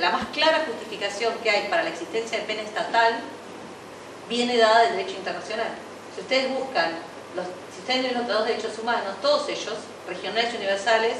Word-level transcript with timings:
la 0.00 0.10
más 0.10 0.26
clara 0.28 0.64
justificación 0.66 1.34
que 1.42 1.50
hay 1.50 1.68
para 1.68 1.84
la 1.84 1.90
existencia 1.90 2.38
de 2.38 2.44
pena 2.44 2.62
estatal 2.62 3.20
viene 4.28 4.56
dada 4.56 4.82
del 4.82 4.96
derecho 4.96 5.16
internacional. 5.18 5.68
Si 6.14 6.20
ustedes 6.20 6.50
buscan, 6.50 6.92
los, 7.36 7.46
si 7.72 7.80
ustedes 7.80 8.02
los 8.04 8.12
tratados 8.12 8.46
de 8.46 8.52
derechos 8.52 8.78
humanos, 8.78 9.14
todos 9.22 9.48
ellos, 9.48 9.74
regionales 10.08 10.52
y 10.54 10.56
universales, 10.56 11.14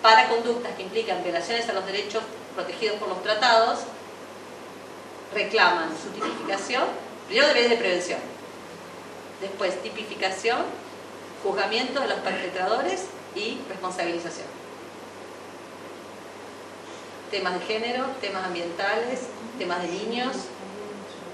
para 0.00 0.28
conductas 0.28 0.74
que 0.74 0.82
implican 0.82 1.22
violaciones 1.22 1.68
a 1.68 1.72
los 1.72 1.86
derechos 1.86 2.22
protegidos 2.54 2.96
por 2.96 3.08
los 3.08 3.22
tratados, 3.22 3.80
reclaman 5.32 5.90
su 5.90 6.10
tipificación, 6.10 6.84
primero 7.26 7.46
deberes 7.48 7.70
de 7.70 7.76
prevención, 7.76 8.18
después 9.40 9.80
tipificación, 9.82 10.58
juzgamiento 11.42 12.00
de 12.00 12.08
los 12.08 12.18
perpetradores 12.18 13.04
y 13.34 13.58
responsabilización. 13.68 14.61
Temas 17.32 17.54
de 17.54 17.60
género, 17.66 18.04
temas 18.20 18.44
ambientales, 18.44 19.20
temas 19.58 19.80
de 19.80 19.88
niños. 19.88 20.36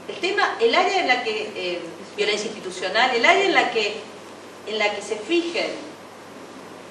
El 0.06 0.14
tema, 0.20 0.56
el 0.60 0.72
área 0.72 1.00
en 1.00 1.08
la 1.08 1.24
que, 1.24 1.52
eh, 1.56 1.82
violencia 2.16 2.46
institucional, 2.46 3.10
el 3.14 3.26
área 3.26 3.44
en 3.44 3.52
la 3.52 3.72
que, 3.72 4.00
en 4.68 4.78
la 4.78 4.94
que 4.94 5.02
se 5.02 5.16
fijen 5.16 5.72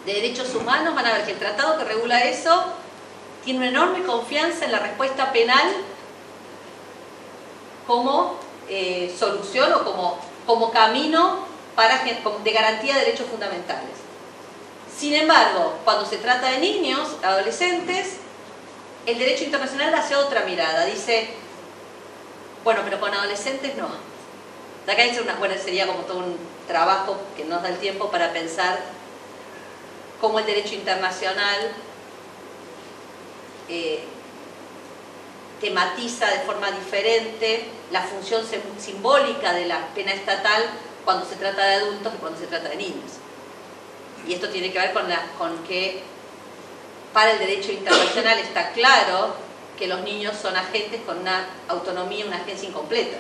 de 0.06 0.14
derechos 0.14 0.54
humanos, 0.54 0.94
van 0.94 1.06
a 1.06 1.14
ver 1.14 1.26
que 1.26 1.32
el 1.32 1.40
tratado 1.40 1.78
que 1.78 1.86
regula 1.86 2.26
eso 2.26 2.66
tiene 3.46 3.60
una 3.60 3.70
enorme 3.70 4.04
confianza 4.04 4.66
en 4.66 4.74
la 4.74 4.80
respuesta 4.80 5.32
penal 5.32 5.68
como 7.88 8.36
eh, 8.68 9.16
solución 9.18 9.72
o 9.72 9.86
como, 9.86 10.20
como 10.46 10.70
camino 10.72 11.46
para, 11.78 12.04
de 12.04 12.52
garantía 12.52 12.96
de 12.96 13.06
derechos 13.06 13.28
fundamentales. 13.28 13.96
Sin 14.98 15.14
embargo, 15.14 15.76
cuando 15.86 16.06
se 16.06 16.18
trata 16.18 16.50
de 16.50 16.58
niños, 16.58 17.16
adolescentes, 17.24 18.18
el 19.08 19.18
derecho 19.18 19.46
internacional 19.46 19.96
hace 19.96 20.16
otra 20.16 20.44
mirada. 20.44 20.86
Dice, 20.86 21.30
bueno, 22.64 22.82
pero 22.84 23.00
con 23.00 23.14
adolescentes 23.14 23.76
no. 23.76 23.88
Acá 24.86 25.04
dice 25.04 25.22
una, 25.22 25.36
bueno, 25.36 25.56
sería 25.56 25.88
como 25.88 26.00
todo 26.02 26.20
un 26.20 26.38
trabajo 26.68 27.18
que 27.36 27.46
nos 27.46 27.64
da 27.64 27.70
el 27.70 27.78
tiempo 27.78 28.12
para 28.12 28.32
pensar 28.32 28.80
cómo 30.20 30.40
el 30.40 30.46
derecho 30.46 30.76
internacional 30.76 31.72
eh, 33.70 34.04
tematiza 35.62 36.28
de 36.28 36.40
forma 36.40 36.72
diferente 36.72 37.66
la 37.92 38.02
función 38.02 38.44
simbólica 38.78 39.54
de 39.54 39.66
la 39.66 39.88
pena 39.96 40.14
estatal 40.14 40.64
cuando 41.06 41.26
se 41.26 41.36
trata 41.36 41.64
de 41.66 41.76
adultos 41.76 42.14
que 42.14 42.20
cuando 42.20 42.40
se 42.40 42.48
trata 42.48 42.70
de 42.70 42.76
niños. 42.76 43.12
Y 44.28 44.34
esto 44.34 44.50
tiene 44.50 44.72
que 44.74 44.80
ver 44.80 44.92
con, 44.92 45.08
la, 45.08 45.22
con 45.38 45.64
que 45.64 46.04
para 47.14 47.32
el 47.32 47.40
derecho 47.40 47.72
internacional 47.72 48.38
está 48.40 48.72
claro 48.72 49.36
que 49.78 49.88
los 49.88 50.02
niños 50.02 50.36
son 50.42 50.56
agentes 50.56 51.02
con 51.06 51.20
una 51.20 51.46
autonomía, 51.68 52.26
una 52.26 52.38
agencia 52.38 52.68
incompleta. 52.68 53.18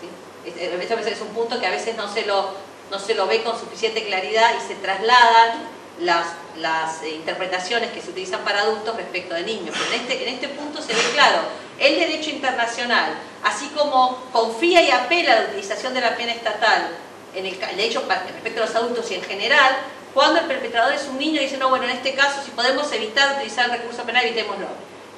¿Sí? 0.00 0.50
Este 0.50 1.10
es 1.12 1.20
un 1.20 1.28
punto 1.28 1.58
que 1.60 1.66
a 1.66 1.70
veces 1.70 1.96
no 1.96 2.12
se, 2.12 2.24
lo, 2.26 2.50
no 2.90 2.98
se 2.98 3.14
lo 3.14 3.26
ve 3.26 3.42
con 3.42 3.58
suficiente 3.58 4.04
claridad 4.04 4.52
y 4.56 4.66
se 4.66 4.76
trasladan 4.76 5.68
las, 6.00 6.28
las 6.56 7.04
interpretaciones 7.04 7.90
que 7.90 8.00
se 8.00 8.10
utilizan 8.10 8.44
para 8.44 8.60
adultos 8.60 8.96
respecto 8.96 9.34
de 9.34 9.42
niños. 9.42 9.76
En 9.88 10.00
este, 10.00 10.28
en 10.28 10.34
este 10.34 10.48
punto 10.48 10.80
se 10.80 10.94
ve 10.94 11.02
claro, 11.12 11.40
el 11.78 11.98
derecho 11.98 12.30
internacional, 12.30 13.18
así 13.42 13.68
como 13.68 14.24
confía 14.32 14.82
y 14.82 14.90
apela 14.90 15.32
a 15.32 15.40
la 15.40 15.48
utilización 15.48 15.94
de 15.94 16.00
la 16.00 16.16
pena 16.16 16.32
estatal 16.32 16.90
en 17.34 17.46
el, 17.46 17.58
de 17.58 17.84
hecho 17.84 18.04
respecto 18.08 18.62
a 18.62 18.66
los 18.66 18.74
adultos 18.74 19.10
y 19.10 19.14
en 19.14 19.22
general, 19.22 19.76
cuando 20.14 20.40
el 20.40 20.46
perpetrador 20.46 20.92
es 20.94 21.06
un 21.06 21.18
niño, 21.18 21.40
dice, 21.40 21.58
no, 21.58 21.68
bueno, 21.68 21.84
en 21.84 21.90
este 21.90 22.14
caso, 22.14 22.40
si 22.44 22.50
podemos 22.52 22.90
evitar 22.92 23.36
utilizar 23.36 23.66
el 23.66 23.78
recurso 23.78 24.02
penal, 24.04 24.24
evitémoslo. 24.24 24.66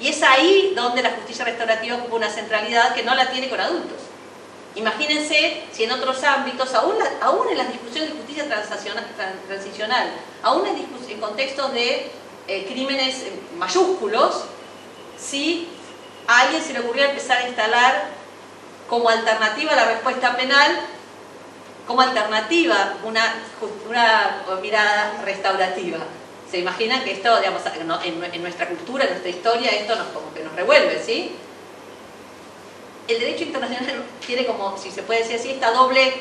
Y 0.00 0.08
es 0.08 0.22
ahí 0.22 0.72
donde 0.74 1.02
la 1.02 1.10
justicia 1.10 1.44
restaurativa 1.44 1.96
ocupa 1.96 2.16
una 2.16 2.30
centralidad 2.30 2.94
que 2.94 3.02
no 3.02 3.14
la 3.14 3.30
tiene 3.30 3.48
con 3.48 3.60
adultos. 3.60 3.98
Imagínense 4.74 5.64
si 5.72 5.84
en 5.84 5.92
otros 5.92 6.22
ámbitos, 6.22 6.74
aún, 6.74 6.94
aún 7.20 7.48
en 7.48 7.58
las 7.58 7.68
discusiones 7.68 8.10
de 8.10 8.16
justicia 8.16 8.46
transicional, 9.46 10.10
aún 10.42 10.66
en, 10.66 10.76
en 11.08 11.20
contextos 11.20 11.72
de 11.72 12.10
eh, 12.46 12.66
crímenes 12.66 13.22
eh, 13.22 13.32
mayúsculos, 13.58 14.44
si 15.18 15.68
a 16.26 16.40
alguien 16.42 16.62
se 16.62 16.72
le 16.72 16.80
ocurrió 16.80 17.04
empezar 17.04 17.38
a 17.38 17.48
instalar 17.48 18.08
como 18.88 19.08
alternativa 19.08 19.72
a 19.72 19.76
la 19.76 19.84
respuesta 19.86 20.36
penal 20.36 20.80
como 21.90 22.02
alternativa 22.02 22.98
una, 23.02 23.42
mirada 24.62 25.22
restaurativa. 25.24 25.98
¿Se 26.48 26.58
imaginan 26.58 27.02
que 27.02 27.10
esto, 27.10 27.36
digamos, 27.40 27.62
en, 28.04 28.42
nuestra 28.42 28.68
cultura, 28.68 29.02
en 29.02 29.10
nuestra 29.10 29.28
historia, 29.28 29.72
esto 29.72 29.96
nos, 29.96 30.06
como 30.10 30.32
que 30.32 30.44
nos 30.44 30.54
revuelve, 30.54 31.02
¿sí? 31.04 31.32
El 33.08 33.18
derecho 33.18 33.42
internacional 33.42 34.04
tiene 34.24 34.46
como, 34.46 34.78
si 34.78 34.92
se 34.92 35.02
puede 35.02 35.22
decir 35.22 35.40
así, 35.40 35.50
esta 35.50 35.72
doble, 35.72 36.14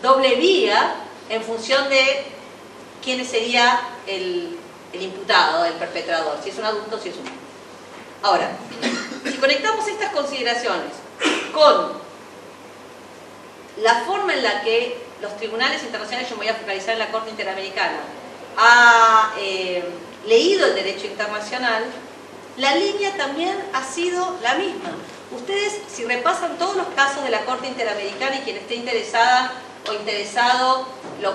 doble 0.00 0.36
vía 0.36 0.94
en 1.28 1.42
función 1.42 1.86
de 1.90 2.24
quién 3.04 3.22
sería 3.26 3.82
el, 4.06 4.56
el 4.94 5.02
imputado, 5.02 5.66
el 5.66 5.74
perpetrador, 5.74 6.38
si 6.42 6.48
es 6.48 6.56
un 6.56 6.64
adulto 6.64 6.96
o 6.96 6.98
si 6.98 7.10
es 7.10 7.16
un. 7.16 7.24
Ahora, 8.22 8.52
si 9.22 9.36
conectamos 9.36 9.86
estas 9.86 10.12
consideraciones 10.12 10.92
con 11.52 11.92
la 13.78 14.02
forma 14.06 14.34
en 14.34 14.42
la 14.42 14.62
que 14.62 14.98
los 15.20 15.36
tribunales 15.36 15.82
internacionales, 15.82 16.28
yo 16.28 16.36
me 16.36 16.44
voy 16.44 16.48
a 16.48 16.54
focalizar 16.54 16.94
en 16.94 16.98
la 16.98 17.10
Corte 17.10 17.30
Interamericana, 17.30 17.98
ha 18.56 19.32
eh, 19.38 19.82
leído 20.26 20.66
el 20.66 20.74
derecho 20.74 21.06
internacional, 21.06 21.84
la 22.56 22.76
línea 22.76 23.16
también 23.16 23.56
ha 23.72 23.82
sido 23.82 24.36
la 24.42 24.54
misma. 24.54 24.92
Ustedes, 25.32 25.80
si 25.88 26.04
repasan 26.04 26.56
todos 26.58 26.76
los 26.76 26.86
casos 26.88 27.24
de 27.24 27.30
la 27.30 27.44
Corte 27.44 27.66
Interamericana 27.66 28.36
y 28.36 28.40
quien 28.40 28.56
esté 28.56 28.76
interesada 28.76 29.52
o 29.88 29.92
interesado, 29.92 30.86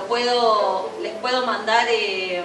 puedo, 0.08 0.92
les 1.02 1.14
puedo 1.16 1.46
mandar 1.46 1.88
eh, 1.90 2.44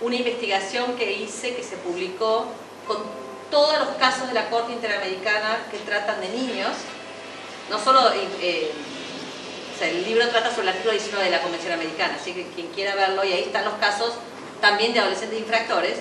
una 0.00 0.16
investigación 0.16 0.96
que 0.96 1.12
hice, 1.12 1.54
que 1.54 1.62
se 1.62 1.76
publicó, 1.76 2.46
con 2.86 2.98
todos 3.50 3.78
los 3.78 3.88
casos 3.96 4.28
de 4.28 4.34
la 4.34 4.48
Corte 4.48 4.72
Interamericana 4.72 5.58
que 5.70 5.78
tratan 5.78 6.20
de 6.20 6.28
niños, 6.30 6.70
no 7.70 7.78
solo, 7.78 8.10
eh, 8.12 8.72
el 9.80 10.04
libro 10.04 10.28
trata 10.28 10.50
sobre 10.50 10.62
el 10.62 10.68
artículo 10.70 10.92
19 10.92 11.24
de 11.24 11.30
la 11.30 11.40
Convención 11.40 11.72
Americana, 11.72 12.16
así 12.20 12.32
que 12.32 12.46
quien 12.48 12.66
quiera 12.68 12.94
verlo, 12.96 13.24
y 13.24 13.32
ahí 13.32 13.44
están 13.44 13.64
los 13.64 13.74
casos 13.74 14.14
también 14.60 14.92
de 14.92 15.00
adolescentes 15.00 15.38
infractores. 15.38 15.98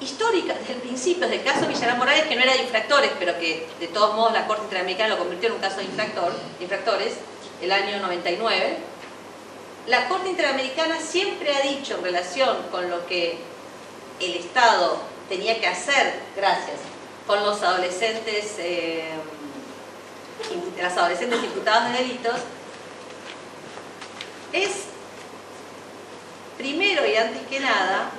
Histórica, 0.00 0.54
desde 0.54 0.74
el 0.74 0.80
principio, 0.80 1.26
desde 1.26 1.36
el 1.36 1.44
caso 1.44 1.62
de 1.62 1.68
Villarán 1.68 1.98
Morales, 1.98 2.24
que 2.24 2.36
no 2.36 2.42
era 2.42 2.52
de 2.52 2.62
infractores, 2.62 3.10
pero 3.18 3.38
que 3.38 3.66
de 3.80 3.88
todos 3.88 4.14
modos 4.14 4.34
la 4.34 4.46
Corte 4.46 4.64
Interamericana 4.64 5.08
lo 5.08 5.18
convirtió 5.18 5.48
en 5.48 5.54
un 5.54 5.60
caso 5.60 5.78
de 5.78 5.84
infractor, 5.84 6.32
infractores, 6.60 7.14
el 7.62 7.72
año 7.72 7.98
99, 8.00 8.76
la 9.86 10.06
Corte 10.08 10.28
Interamericana 10.28 11.00
siempre 11.00 11.54
ha 11.54 11.60
dicho 11.62 11.96
en 11.96 12.04
relación 12.04 12.56
con 12.70 12.90
lo 12.90 13.06
que 13.06 13.38
el 14.20 14.34
Estado 14.34 14.98
tenía 15.28 15.58
que 15.58 15.66
hacer, 15.66 16.14
gracias, 16.36 16.76
con 17.26 17.42
los 17.42 17.62
adolescentes, 17.62 18.56
eh, 18.58 19.10
las 20.80 20.96
adolescentes 20.96 21.42
imputadas 21.42 21.92
de 21.92 21.98
delitos, 21.98 22.40
es, 24.52 24.84
primero 26.58 27.06
y 27.06 27.16
antes 27.16 27.42
que 27.48 27.60
nada, 27.60 28.10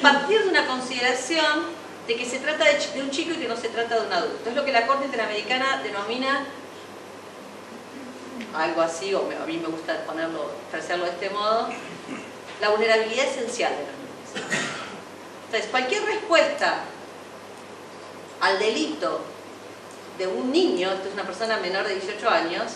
partir 0.00 0.42
de 0.42 0.48
una 0.48 0.66
consideración 0.66 1.66
de 2.06 2.16
que 2.16 2.24
se 2.24 2.38
trata 2.38 2.64
de, 2.64 3.02
un 3.02 3.10
chico 3.10 3.32
y 3.32 3.36
que 3.36 3.48
no 3.48 3.56
se 3.56 3.68
trata 3.68 4.00
de 4.00 4.06
un 4.06 4.12
adulto. 4.12 4.50
Es 4.50 4.54
lo 4.54 4.64
que 4.64 4.72
la 4.72 4.86
Corte 4.86 5.06
Interamericana 5.06 5.80
denomina 5.82 6.44
algo 8.54 8.82
así, 8.82 9.12
o 9.14 9.20
a 9.20 9.46
mí 9.46 9.58
me 9.58 9.68
gusta 9.68 10.04
ponerlo, 10.04 10.50
expresarlo 10.62 11.06
de 11.06 11.10
este 11.10 11.30
modo, 11.30 11.68
la 12.60 12.68
vulnerabilidad 12.68 13.26
esencial 13.26 13.72
de 13.72 13.78
los 13.78 13.94
niños. 13.96 14.64
Entonces, 15.46 15.70
cualquier 15.70 16.04
respuesta 16.04 16.84
al 18.40 18.58
delito 18.58 19.20
de 20.18 20.26
un 20.26 20.52
niño, 20.52 20.92
esto 20.92 21.08
es 21.08 21.14
una 21.14 21.24
persona 21.24 21.58
menor 21.58 21.86
de 21.86 21.94
18 21.94 22.28
años, 22.28 22.72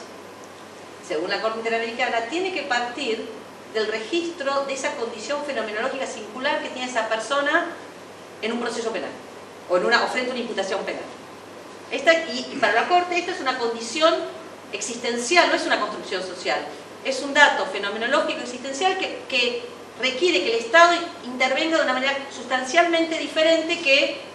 según 1.07 1.31
la 1.31 1.41
Corte 1.41 1.59
Interamericana, 1.59 2.27
tiene 2.29 2.53
que 2.53 2.63
partir 2.63 3.27
del 3.75 3.87
registro 3.89 4.65
de 4.65 4.75
esa 4.75 4.95
condición 4.97 5.45
fenomenológica 5.45 6.07
singular 6.07 6.63
que 6.63 6.71
tiene 6.71 6.91
esa 6.91 7.09
persona 7.09 7.67
en 8.43 8.53
un 8.53 8.61
proceso 8.61 8.91
penal 8.91 9.11
o, 9.69 9.77
en 9.77 9.85
una, 9.85 9.99
frente 10.07 10.31
a 10.31 10.35
una 10.35 10.41
imputación 10.41 10.85
penal. 10.85 11.03
Esta, 11.91 12.13
y, 12.13 12.59
para 12.61 12.75
la 12.75 12.89
Corte 12.89 13.19
esto 13.19 13.33
es 13.33 13.41
una 13.41 13.59
condición 13.59 14.15
existencial, 14.73 15.49
no 15.49 15.55
es 15.55 15.65
una 15.65 15.81
construcción 15.81 16.23
social, 16.23 16.61
es 17.05 17.23
un 17.23 17.33
dato 17.33 17.65
fenomenológico 17.67 18.41
existencial 18.41 18.99
que 18.99 19.63
requiere 20.01 20.43
que 20.43 20.57
el 20.57 20.65
Estado 20.65 20.95
intervenga 21.25 21.79
de 21.79 21.85
una 21.85 21.93
manera 21.93 22.17
sustancialmente 22.35 23.19
diferente 23.19 23.81
que 23.81 24.28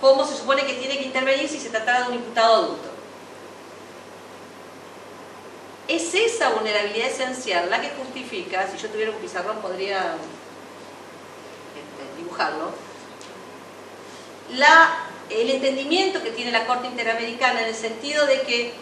cómo 0.00 0.26
se 0.26 0.36
supone 0.36 0.66
que 0.66 0.74
tiene 0.74 0.98
que 0.98 1.04
intervenir 1.04 1.48
si 1.48 1.58
se 1.58 1.70
tratara 1.70 2.02
de 2.02 2.08
un 2.08 2.14
imputado 2.14 2.54
adulto. 2.54 2.90
Es 5.88 6.14
esa 6.14 6.50
vulnerabilidad 6.50 7.08
esencial 7.08 7.70
la 7.70 7.80
que 7.80 7.90
justifica, 7.90 8.66
si 8.68 8.76
yo 8.76 8.88
tuviera 8.88 9.12
un 9.12 9.18
pizarrón 9.18 9.58
podría 9.58 10.16
este, 11.74 12.16
dibujarlo, 12.16 12.70
la, 14.54 15.04
el 15.30 15.50
entendimiento 15.50 16.22
que 16.22 16.30
tiene 16.30 16.50
la 16.50 16.66
Corte 16.66 16.88
Interamericana 16.88 17.62
en 17.62 17.68
el 17.68 17.74
sentido 17.74 18.26
de 18.26 18.42
que 18.42 18.74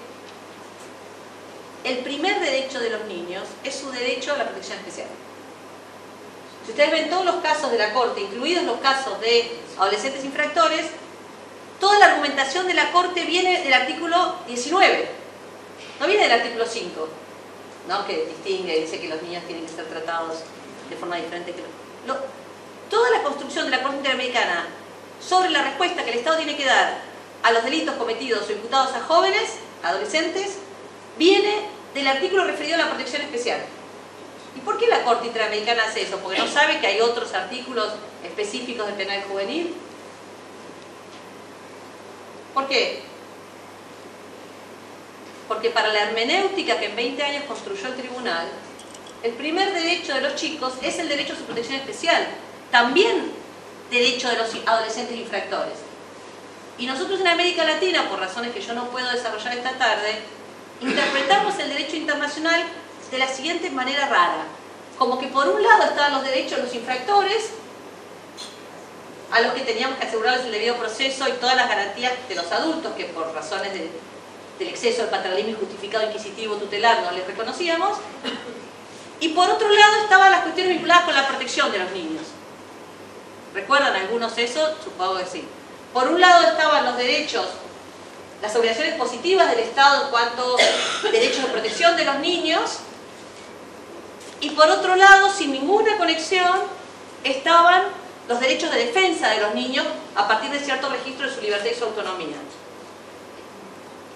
el 1.85 1.99
primer 1.99 2.41
derecho 2.41 2.81
de 2.81 2.91
los 2.91 3.05
niños 3.05 3.45
es 3.63 3.75
su 3.75 3.91
derecho 3.91 4.33
a 4.33 4.39
la 4.39 4.45
protección 4.45 4.79
especial. 4.79 5.09
Si 6.65 6.71
ustedes 6.71 6.91
ven 6.91 7.11
todos 7.11 7.27
los 7.27 7.37
casos 7.37 7.71
de 7.71 7.77
la 7.77 7.93
Corte, 7.93 8.23
incluidos 8.23 8.65
los 8.65 8.79
casos 8.81 9.21
de 9.21 9.51
adolescentes 9.77 10.25
infractores, 10.25 10.87
toda 11.85 11.99
la 11.99 12.07
argumentación 12.07 12.67
de 12.67 12.73
la 12.73 12.91
Corte 12.93 13.27
viene 13.27 13.63
del 13.63 13.75
artículo 13.75 14.37
19, 14.47 15.07
no 16.01 16.07
viene 16.07 16.23
del 16.23 16.33
artículo 16.33 16.65
5, 16.65 17.09
¿no? 17.89 18.07
que 18.07 18.25
distingue, 18.25 18.81
dice 18.81 18.99
que 18.99 19.09
los 19.09 19.21
niños 19.21 19.45
tienen 19.47 19.67
que 19.67 19.71
ser 19.71 19.85
tratados 19.85 20.39
de 20.89 20.97
forma 20.97 21.17
diferente 21.17 21.53
toda 22.89 23.11
la 23.11 23.23
construcción 23.23 23.67
de 23.67 23.73
la 23.73 23.83
Corte 23.83 23.99
Interamericana 23.99 24.65
sobre 25.21 25.51
la 25.51 25.63
respuesta 25.63 26.05
que 26.05 26.13
el 26.13 26.19
Estado 26.21 26.39
tiene 26.39 26.57
que 26.57 26.65
dar 26.65 27.03
a 27.43 27.53
los 27.53 27.63
delitos 27.65 27.97
cometidos 27.97 28.49
o 28.49 28.53
imputados 28.53 28.95
a 28.95 29.03
jóvenes, 29.03 29.57
adolescentes, 29.83 30.61
viene 31.19 31.69
del 31.93 32.07
artículo 32.07 32.45
referido 32.45 32.77
a 32.77 32.79
la 32.79 32.89
protección 32.89 33.21
especial. 33.21 33.61
¿Y 34.57 34.61
por 34.61 34.79
qué 34.79 34.87
la 34.87 35.05
Corte 35.05 35.27
Interamericana 35.27 35.85
hace 35.85 36.01
eso? 36.01 36.19
¿Porque 36.21 36.39
no 36.39 36.49
sabe 36.49 36.81
que 36.81 36.87
hay 36.87 37.03
otros 37.03 37.35
artículos 37.35 37.93
específicos 38.25 38.87
del 38.87 38.95
penal 38.95 39.23
juvenil? 39.25 39.75
¿Por 42.55 42.69
qué? 42.69 43.03
Porque 45.49 45.71
para 45.71 45.93
la 45.93 46.05
hermenéutica 46.05 46.79
que 46.79 46.87
en 46.87 46.97
20 46.97 47.23
años 47.23 47.45
construyó 47.45 47.89
el 47.89 47.97
tribunal, 47.97 48.47
el 49.23 49.33
primer 49.33 49.73
derecho 49.75 50.15
de 50.15 50.21
los 50.21 50.37
chicos 50.37 50.75
es 50.83 50.99
el 50.99 51.09
derecho 51.09 51.33
a 51.33 51.37
su 51.37 51.45
protección 51.45 51.81
especial. 51.81 52.27
También 52.71 53.33
derecho 53.91 54.29
de 54.29 54.37
los 54.37 54.51
adolescentes 54.67 55.17
infractores. 55.17 55.75
Y 56.79 56.87
nosotros 56.87 57.21
en 57.21 57.29
América 57.29 57.65
Latina, 57.65 58.09
por 58.09 58.21
razones 58.21 58.53
que 58.53 58.61
yo 58.61 58.75
no 58.75 58.91
puedo 58.91 59.11
desarrollar 59.11 59.57
esta 59.57 59.73
tarde, 59.73 60.19
interpretamos 60.81 61.59
el 61.59 61.69
derecho 61.69 61.97
internacional 61.97 62.65
de 63.11 63.19
la 63.19 63.29
siguiente 63.29 63.71
manera 63.71 64.09
rara. 64.09 64.45
Como 64.99 65.19
que 65.19 65.29
por 65.29 65.49
un 65.49 65.63
lado 65.63 65.85
estaban 65.85 66.13
los 66.13 66.25
derechos 66.25 66.59
de 66.59 66.65
los 66.65 66.75
infractores, 66.75 67.51
a 69.35 69.41
los 69.41 69.53
que 69.53 69.63
teníamos 69.63 69.99
que 69.99 70.07
asegurarles 70.07 70.47
el 70.47 70.53
debido 70.53 70.77
proceso 70.77 71.29
y 71.29 71.33
todas 71.33 71.57
las 71.57 71.69
garantías 71.69 72.13
de 72.29 72.37
los 72.37 72.53
adultos, 72.53 72.93
que 72.97 73.07
por 73.07 73.35
razones 73.35 73.73
del 73.73 74.69
exceso 74.69 75.03
del 75.03 75.11
paternalismo 75.11 75.51
injustificado, 75.51 76.05
inquisitivo, 76.07 76.55
tutelar, 76.55 77.03
no 77.03 77.11
les 77.11 77.27
reconocíamos. 77.27 77.99
Y 79.21 79.29
por 79.31 79.51
otro 79.51 79.69
lado 79.69 80.03
estaban 80.03 80.31
las 80.31 80.43
cuestiones 80.43 80.75
vinculadas 80.75 81.05
con 81.05 81.15
la 81.15 81.27
protección 81.27 81.73
de 81.73 81.79
los 81.79 81.91
niños. 81.91 82.23
¿Recuerdan 83.55 83.95
algunos 83.97 84.37
eso? 84.39 84.75
Supongo 84.83 85.19
que 85.19 85.27
sí. 85.27 85.45
Por 85.93 86.09
un 86.09 86.21
lado 86.21 86.45
estaban 86.45 86.85
los 86.85 86.97
derechos 86.97 87.47
las 88.43 88.55
obligaciones 88.57 88.95
positivas 88.97 89.49
del 89.51 89.61
Estado 89.61 90.05
en 90.05 90.11
cuanto 90.11 90.57
a 90.57 91.11
derechos 91.11 91.43
de 91.45 91.49
protección 91.49 91.97
de 91.97 92.05
los 92.05 92.19
niños 92.19 92.79
y 94.41 94.51
por 94.51 94.69
otro 94.69 94.95
lado, 94.97 95.31
sin 95.31 95.53
ninguna 95.53 95.97
conexión, 95.97 96.61
estaban 97.25 97.85
los 98.29 98.41
derechos 98.41 98.71
de 98.71 98.87
defensa 98.87 99.31
de 99.31 99.41
los 99.41 99.55
niños 99.55 99.87
a 100.15 100.27
partir 100.27 100.51
de 100.51 100.59
cierto 100.59 100.89
registro 100.89 101.29
de 101.29 101.35
su 101.35 101.41
libertad 101.41 101.71
y 101.71 101.75
su 101.75 101.85
autonomía. 101.85 102.37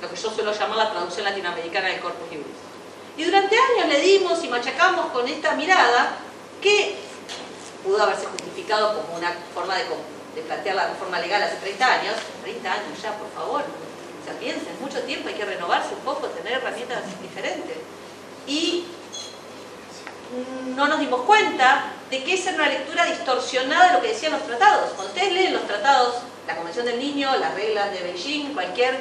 Lo 0.01 0.09
que 0.09 0.17
yo 0.17 0.31
suelo 0.31 0.53
llamar 0.53 0.77
la 0.77 0.91
traducción 0.91 1.25
latinoamericana 1.25 1.89
del 1.89 2.01
Corpus 2.01 2.29
Juris. 2.29 2.47
Y 3.17 3.25
durante 3.25 3.57
años 3.57 3.89
le 3.89 4.01
dimos 4.01 4.43
y 4.45 4.49
machacamos 4.49 5.07
con 5.07 5.27
esta 5.27 5.55
mirada 5.55 6.17
que 6.63 6.97
pudo 7.85 8.03
haberse 8.03 8.27
justificado 8.27 9.03
como 9.03 9.19
una 9.19 9.33
forma 9.53 9.75
de, 9.77 9.85
plantear 10.43 10.77
la 10.77 10.89
reforma 10.89 11.19
legal 11.19 11.43
hace 11.43 11.57
30 11.57 11.87
años. 11.87 12.15
30 12.43 12.73
años 12.73 13.03
ya, 13.03 13.13
por 13.19 13.29
favor 13.31 13.65
piensen, 14.35 14.77
mucho 14.81 15.01
tiempo 15.03 15.29
hay 15.29 15.35
que 15.35 15.45
renovarse 15.45 15.95
un 15.95 16.01
poco, 16.01 16.27
tener 16.29 16.55
herramientas 16.55 17.03
diferentes. 17.23 17.77
Y 18.47 18.85
no 20.77 20.87
nos 20.89 21.01
dimos 21.01 21.23
cuenta 21.23 21.93
de 22.11 22.25
que 22.25 22.35
esa 22.35 22.51
era 22.51 22.63
una 22.63 22.73
lectura 22.73 23.05
distorsionada 23.05 23.89
de 23.89 23.93
lo 23.95 24.03
que 24.03 24.09
decían 24.09 24.33
los 24.33 24.47
tratados. 24.47 24.91
Cuando 24.95 25.13
ustedes 25.13 25.33
leen 25.33 25.53
los 25.53 25.67
tratados, 25.67 26.17
la 26.47 26.57
Convención 26.57 26.87
del 26.87 26.99
Niño, 26.99 27.35
las 27.37 27.55
reglas 27.55 27.93
de 27.93 28.03
Beijing, 28.03 28.55
cualquier, 28.55 28.99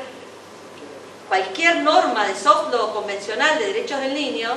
cualquier 1.30 1.78
norma 1.78 2.28
de 2.28 2.36
soft 2.36 2.74
law 2.74 2.94
convencional 2.94 3.58
de 3.58 3.68
derechos 3.68 4.02
del 4.02 4.14
niño, 4.14 4.50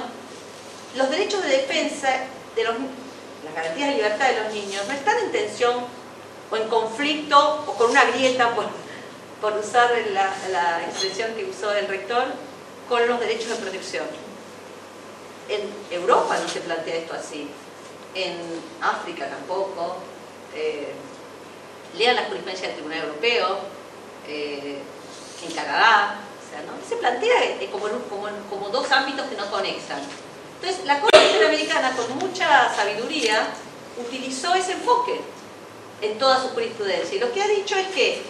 los 0.97 1.09
derechos 1.11 1.43
de 1.43 1.49
defensa 1.49 2.09
de 2.57 2.65
las 2.65 3.55
garantías 3.55 3.89
de 3.91 3.95
libertad 3.95 4.29
de 4.29 4.43
los 4.43 4.53
niños 4.53 4.83
no 4.87 4.93
están 4.93 5.19
en 5.19 5.31
tensión 5.31 5.85
o 6.51 6.57
en 6.57 6.69
conflicto 6.69 7.65
o 7.67 7.75
con 7.75 7.91
una 7.91 8.05
grieta 8.07 8.55
por, 8.57 8.67
por 9.41 9.57
usar 9.57 9.91
la, 10.13 10.83
expresión 10.89 11.33
que 11.35 11.45
usó 11.45 11.73
el 11.73 11.87
rector, 11.87 12.25
con 12.89 13.07
los 13.07 13.21
derechos 13.21 13.51
de 13.51 13.55
protección. 13.57 14.07
En 15.49 15.61
Europa 15.93 16.37
no 16.43 16.49
se 16.49 16.61
plantea 16.61 16.97
esto 16.97 17.15
así, 17.15 17.49
en 18.15 18.37
África 18.81 19.29
tampoco, 19.29 19.97
eh, 20.55 20.93
lean 21.97 22.17
la 22.17 22.25
jurisprudencia 22.25 22.69
del 22.69 22.77
Tribunal 22.77 23.05
Europeo, 23.05 23.59
eh, 24.27 24.79
en 25.43 25.53
Canadá, 25.53 26.21
o 26.39 26.51
sea, 26.51 26.63
¿no? 26.63 26.73
se 26.87 26.97
plantea 26.97 27.45
eh, 27.45 27.69
como, 27.71 27.89
como, 27.89 28.29
como, 28.49 28.69
dos 28.69 28.91
ámbitos 28.93 29.27
que 29.29 29.37
no 29.37 29.51
conectan. 29.51 30.01
Entonces, 30.61 30.85
la 30.85 31.01
Corte 31.01 31.31
Interamericana, 31.31 31.97
con 31.97 32.19
mucha 32.19 32.75
sabiduría, 32.75 33.49
utilizó 33.97 34.55
ese 34.55 34.73
enfoque 34.73 35.21
en 36.03 36.19
toda 36.19 36.41
su 36.41 36.49
jurisprudencia. 36.49 37.17
Y 37.17 37.21
lo 37.21 37.33
que 37.33 37.43
ha 37.43 37.49
dicho 37.49 37.77
es 37.77 37.89
que 37.89 38.23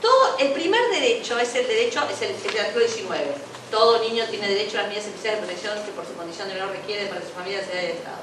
todo, 0.00 0.36
el 0.38 0.52
primer 0.52 0.80
derecho 0.90 1.38
es 1.38 1.54
el 1.54 1.66
derecho, 1.66 2.02
es 2.10 2.22
el, 2.22 2.58
artículo 2.58 2.84
19. 2.84 3.51
Todo 3.72 4.00
niño 4.00 4.26
tiene 4.28 4.48
derecho 4.48 4.76
a 4.76 4.82
las 4.82 4.88
medidas 4.88 5.06
especiales 5.06 5.40
de 5.40 5.46
protección 5.46 5.82
que 5.82 5.92
por 5.92 6.06
su 6.06 6.12
condición 6.12 6.46
de 6.46 6.54
menor 6.54 6.72
requiere 6.72 7.06
para 7.06 7.22
su 7.22 7.28
familia, 7.28 7.64
sea 7.64 7.80
de 7.80 7.92
Estado. 7.92 8.18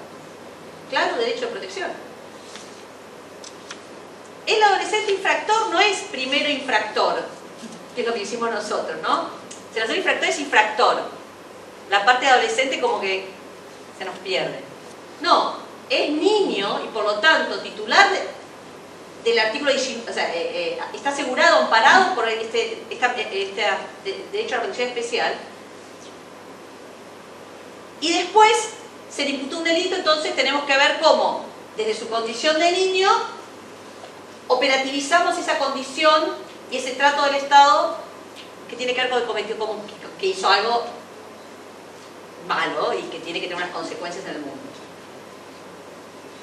Claro, 0.92 1.18
derecho 1.18 1.48
de 1.48 1.48
protección. 1.48 1.90
El 4.46 4.62
adolescente 4.62 5.12
infractor 5.12 5.70
no 5.70 5.80
es 5.80 6.02
primero 6.12 6.48
infractor, 6.50 7.24
que 7.96 8.02
es 8.02 8.08
lo 8.08 8.14
que 8.14 8.22
hicimos 8.22 8.52
nosotros, 8.52 9.02
¿no? 9.02 9.30
Si 9.74 9.80
el 9.80 9.98
infractor 9.98 10.30
es 10.30 10.40
infractor. 10.40 11.02
La 11.90 12.06
parte 12.06 12.28
adolescente 12.28 12.80
como 12.80 13.02
que 13.02 13.28
se 13.98 14.06
nos 14.06 14.16
pierde. 14.20 14.60
No, 15.22 15.56
es 15.90 16.12
niño 16.12 16.80
y 16.86 16.90
por 16.90 17.06
lo 17.06 17.16
tanto 17.16 17.60
titular 17.62 18.12
de, 18.12 18.20
del 19.24 19.40
artículo 19.40 19.72
19, 19.72 20.10
o 20.10 20.14
sea, 20.14 20.34
eh, 20.34 20.78
eh, 20.78 20.80
está 20.94 21.10
asegurado, 21.10 21.64
amparado 21.64 22.16
por 22.16 22.28
este, 22.28 22.84
este 22.90 23.64
derecho 24.32 24.56
a 24.56 24.58
la 24.58 24.64
protección 24.64 24.90
especial. 24.90 25.34
Y 28.02 28.14
después 28.14 28.52
se 29.10 29.26
le 29.26 29.32
imputó 29.32 29.58
un 29.58 29.64
delito, 29.66 29.96
entonces 29.96 30.36
tenemos 30.36 30.64
que 30.64 30.78
ver 30.78 31.00
cómo, 31.02 31.46
desde 31.76 31.96
su 31.96 32.08
condición 32.10 32.60
de 32.60 32.72
niño, 32.72 33.10
operativizamos 34.48 35.38
esa 35.38 35.58
condición 35.58 36.36
y 36.72 36.78
ese 36.78 36.92
trato 36.92 37.24
del 37.24 37.36
Estado 37.36 37.98
que 38.70 38.76
tiene 38.76 38.94
que 38.94 39.02
ver 39.02 39.10
con 39.10 39.20
el 39.20 39.26
cometió, 39.26 39.58
como 39.58 39.82
que 40.20 40.28
hizo 40.28 40.48
algo 40.48 40.86
malo 42.48 42.94
y 42.94 43.02
que 43.04 43.20
tiene 43.20 43.42
que 43.42 43.48
tener 43.48 43.62
unas 43.62 43.76
consecuencias 43.76 44.24
en 44.26 44.32
el 44.36 44.40
mundo. 44.42 44.60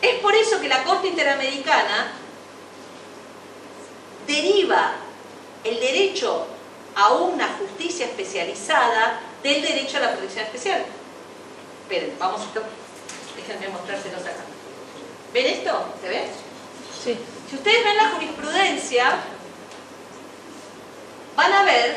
Es 0.03 0.21
por 0.21 0.35
eso 0.35 0.61
que 0.61 0.69
la 0.69 0.85
Corte 0.85 1.09
Interamericana 1.09 2.13
deriva 4.27 4.93
el 5.65 5.81
derecho 5.81 6.47
a 6.95 7.13
una 7.13 7.49
justicia 7.59 8.07
especializada 8.07 9.21
del 9.43 9.63
derecho 9.63 9.99
a 9.99 10.01
la 10.01 10.13
protección 10.13 10.45
especial. 10.45 10.85
Esperen, 11.83 12.15
vamos 12.19 12.41
a... 12.41 13.37
Déjenme 13.37 13.69
mostrárselos 13.69 14.23
acá. 14.23 14.45
¿Ven 15.33 15.47
esto? 15.47 15.95
¿Se 16.01 16.09
ve? 16.09 16.25
Sí. 17.05 17.19
Si 17.51 17.57
ustedes 17.57 17.85
ven 17.85 17.97
la 17.97 18.11
jurisprudencia, 18.11 19.17
van 21.37 21.53
a 21.53 21.63
ver 21.65 21.97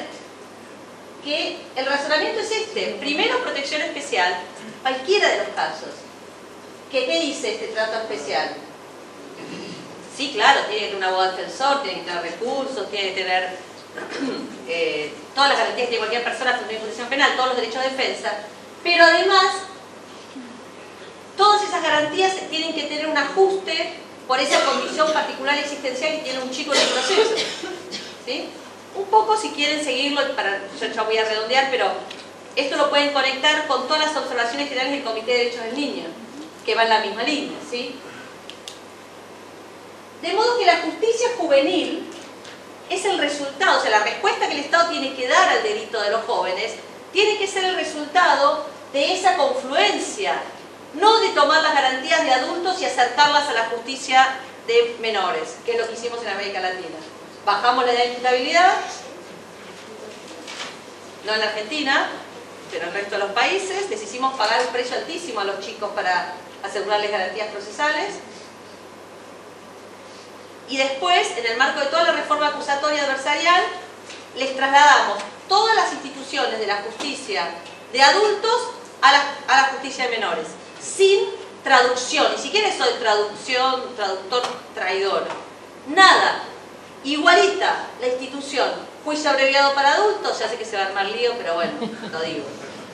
que 1.24 1.57
el 1.75 1.86
razonamiento 1.86 2.41
es 2.41 2.51
este. 2.51 2.98
Primero, 3.00 3.41
protección 3.41 3.81
especial, 3.81 4.38
cualquiera 4.81 5.29
de 5.29 5.38
los 5.38 5.48
casos. 5.50 5.89
¿Qué, 6.91 7.05
qué 7.05 7.19
dice 7.19 7.53
este 7.53 7.67
trato 7.67 8.00
especial? 8.00 8.55
Sí, 10.19 10.31
claro, 10.33 10.65
tiene 10.67 10.81
que 10.81 10.88
tener 10.88 10.97
un 10.97 11.03
abogado 11.05 11.38
defensor, 11.38 11.81
tiene 11.81 11.99
que 11.99 12.07
tener 12.07 12.21
recursos, 12.21 12.91
tiene 12.91 13.13
que 13.13 13.21
tener 13.21 13.57
eh, 14.67 15.13
todas 15.33 15.51
las 15.51 15.59
garantías 15.59 15.88
tiene 15.88 15.99
cualquier 15.99 16.25
persona 16.25 16.59
en 16.69 16.77
posición 16.77 17.07
penal, 17.07 17.38
todos 17.38 17.47
los 17.47 17.55
derechos 17.55 17.81
de 17.81 17.89
defensa, 17.91 18.33
pero 18.83 19.05
además 19.05 19.45
todas 21.38 21.63
esas 21.63 21.81
garantías 21.81 22.33
tienen 22.49 22.73
que 22.73 22.83
tener 22.83 23.07
un 23.07 23.17
ajuste 23.17 23.93
por 24.27 24.41
esa 24.41 24.59
condición 24.65 25.09
particular 25.13 25.57
existencial 25.57 26.11
que 26.17 26.23
tiene 26.23 26.39
un 26.39 26.51
chico 26.51 26.73
en 26.73 26.81
el 26.81 26.88
proceso. 26.89 27.35
¿sí? 28.25 28.49
Un 28.95 29.05
poco 29.05 29.38
si 29.38 29.51
quieren 29.51 29.81
seguirlo, 29.81 30.35
para, 30.35 30.59
yo 30.81 30.85
ya 30.85 31.03
voy 31.03 31.17
a 31.17 31.23
redondear, 31.23 31.71
pero 31.71 31.93
esto 32.57 32.75
lo 32.75 32.89
pueden 32.89 33.13
conectar 33.13 33.67
con 33.67 33.88
todas 33.88 34.07
las 34.07 34.17
observaciones 34.17 34.67
generales 34.67 34.95
del 34.95 35.03
Comité 35.05 35.31
de 35.31 35.38
Derechos 35.38 35.63
del 35.63 35.77
Niño, 35.77 36.03
que 36.65 36.75
va 36.75 36.83
en 36.83 36.89
la 36.89 36.99
misma 36.99 37.23
línea. 37.23 37.57
¿sí? 37.71 37.95
Que 40.21 40.65
la 40.65 40.77
justicia 40.77 41.29
juvenil 41.38 42.05
es 42.89 43.05
el 43.05 43.17
resultado, 43.19 43.79
o 43.79 43.81
sea, 43.81 43.91
la 43.91 44.03
respuesta 44.03 44.47
que 44.47 44.53
el 44.53 44.59
Estado 44.59 44.89
tiene 44.89 45.15
que 45.15 45.27
dar 45.27 45.49
al 45.49 45.63
delito 45.63 46.01
de 46.01 46.11
los 46.11 46.25
jóvenes 46.25 46.73
tiene 47.13 47.38
que 47.38 47.47
ser 47.47 47.63
el 47.65 47.75
resultado 47.75 48.65
de 48.93 49.13
esa 49.13 49.35
confluencia, 49.35 50.33
no 50.93 51.19
de 51.19 51.29
tomar 51.29 51.63
las 51.63 51.73
garantías 51.73 52.23
de 52.23 52.33
adultos 52.33 52.81
y 52.81 52.85
acercarlas 52.85 53.47
a 53.47 53.53
la 53.53 53.65
justicia 53.67 54.39
de 54.67 54.97
menores, 54.99 55.57
que 55.65 55.73
es 55.73 55.79
lo 55.79 55.88
que 55.88 55.93
hicimos 55.93 56.21
en 56.21 56.29
América 56.29 56.59
Latina. 56.59 56.97
Bajamos 57.45 57.85
la 57.85 57.93
edad 57.93 58.03
de 58.03 58.09
imputabilidad, 58.09 58.73
no 61.25 61.33
en 61.33 61.41
Argentina, 61.41 62.09
pero 62.71 62.83
en 62.83 62.89
el 62.89 62.95
resto 62.95 63.11
de 63.11 63.19
los 63.19 63.31
países, 63.31 63.89
les 63.89 64.03
hicimos 64.03 64.35
pagar 64.38 64.61
un 64.61 64.71
precio 64.71 64.95
altísimo 64.97 65.39
a 65.39 65.45
los 65.45 65.59
chicos 65.59 65.89
para 65.95 66.33
asegurarles 66.63 67.11
garantías 67.11 67.47
procesales. 67.47 68.15
Y 70.69 70.77
después, 70.77 71.35
en 71.38 71.45
el 71.45 71.57
marco 71.57 71.79
de 71.79 71.88
toda 71.88 72.03
la 72.03 72.11
reforma 72.11 72.47
acusatoria 72.47 73.03
adversarial, 73.03 73.61
les 74.35 74.55
trasladamos 74.55 75.17
todas 75.47 75.75
las 75.75 75.91
instituciones 75.91 76.59
de 76.59 76.67
la 76.67 76.77
justicia 76.77 77.49
de 77.91 78.01
adultos 78.01 78.69
a 79.01 79.11
la, 79.11 79.23
a 79.47 79.61
la 79.61 79.67
justicia 79.69 80.05
de 80.05 80.11
menores, 80.11 80.47
sin 80.79 81.19
traducción, 81.63 82.31
ni 82.35 82.41
siquiera 82.41 82.67
eso 82.67 82.85
traducción, 82.99 83.95
traductor, 83.95 84.43
traidor, 84.75 85.27
nada, 85.88 86.43
igualita 87.03 87.88
la 87.99 88.07
institución, 88.07 88.69
juicio 89.03 89.31
abreviado 89.31 89.73
para 89.73 89.93
adultos, 89.93 90.38
ya 90.38 90.47
sé 90.47 90.57
que 90.57 90.65
se 90.65 90.77
va 90.77 90.83
a 90.83 90.85
armar 90.88 91.05
lío, 91.07 91.33
pero 91.38 91.55
bueno, 91.55 91.71
lo 92.11 92.21
digo, 92.21 92.45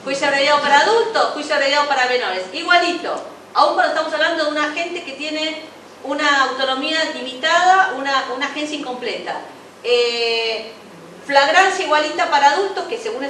juicio 0.02 0.26
abreviado 0.26 0.60
para 0.62 0.80
adultos, 0.80 1.32
juicio 1.34 1.54
abreviado 1.54 1.86
para 1.88 2.06
menores, 2.06 2.44
igualito, 2.52 3.22
aún 3.54 3.74
cuando 3.74 3.92
estamos 3.92 4.12
hablando 4.14 4.44
de 4.44 4.50
una 4.50 4.72
gente 4.72 5.04
que 5.04 5.12
tiene 5.12 5.62
una 6.06 6.44
autonomía 6.44 6.98
limitada, 7.14 7.94
una, 7.96 8.26
una 8.34 8.46
agencia 8.46 8.76
incompleta. 8.76 9.36
Eh, 9.82 10.72
flagrancia 11.26 11.84
igualita 11.84 12.30
para 12.30 12.52
adultos, 12.52 12.84
que 12.84 12.98
según 12.98 13.26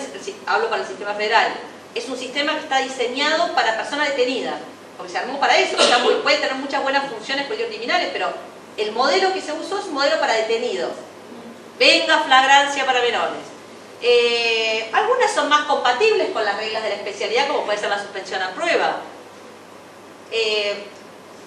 hablo 0.46 0.70
para 0.70 0.82
el 0.82 0.88
sistema 0.88 1.14
federal, 1.14 1.52
es 1.94 2.08
un 2.08 2.18
sistema 2.18 2.52
que 2.52 2.60
está 2.60 2.78
diseñado 2.78 3.54
para 3.54 3.76
personas 3.76 4.08
detenidas, 4.08 4.54
porque 4.96 5.12
se 5.12 5.18
armó 5.18 5.40
para 5.40 5.56
eso, 5.58 5.76
puede 6.22 6.38
tener 6.38 6.54
muchas 6.56 6.82
buenas 6.82 7.10
funciones 7.10 7.46
criminales, 7.46 8.10
pero 8.12 8.28
el 8.76 8.92
modelo 8.92 9.32
que 9.32 9.40
se 9.40 9.52
usó 9.52 9.78
es 9.78 9.86
un 9.86 9.94
modelo 9.94 10.20
para 10.20 10.34
detenidos. 10.34 10.92
Venga 11.78 12.20
flagrancia 12.20 12.84
para 12.84 13.00
menores. 13.00 13.40
Eh, 14.02 14.90
algunas 14.92 15.32
son 15.32 15.48
más 15.48 15.64
compatibles 15.64 16.30
con 16.32 16.44
las 16.44 16.56
reglas 16.56 16.82
de 16.82 16.90
la 16.90 16.94
especialidad, 16.96 17.48
como 17.48 17.64
puede 17.64 17.78
ser 17.78 17.88
la 17.88 17.98
suspensión 17.98 18.42
a 18.42 18.50
prueba. 18.50 18.96
Eh, 20.30 20.84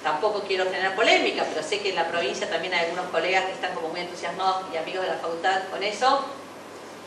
tampoco 0.04 0.44
quiero 0.48 0.66
tener 0.66 0.96
polémica, 0.96 1.46
pero 1.54 1.66
sé 1.66 1.80
que 1.80 1.90
en 1.90 1.96
la 1.96 2.08
provincia 2.08 2.50
también 2.50 2.74
hay 2.74 2.86
algunos 2.86 3.06
colegas 3.08 3.46
que 3.46 3.52
están 3.52 3.74
como 3.74 3.90
muy 3.90 4.02
entusiasmados 4.02 4.64
y 4.74 4.78
amigos 4.78 5.04
de 5.04 5.12
la 5.12 5.18
facultad 5.18 5.64
con 5.70 5.84
eso. 5.84 6.26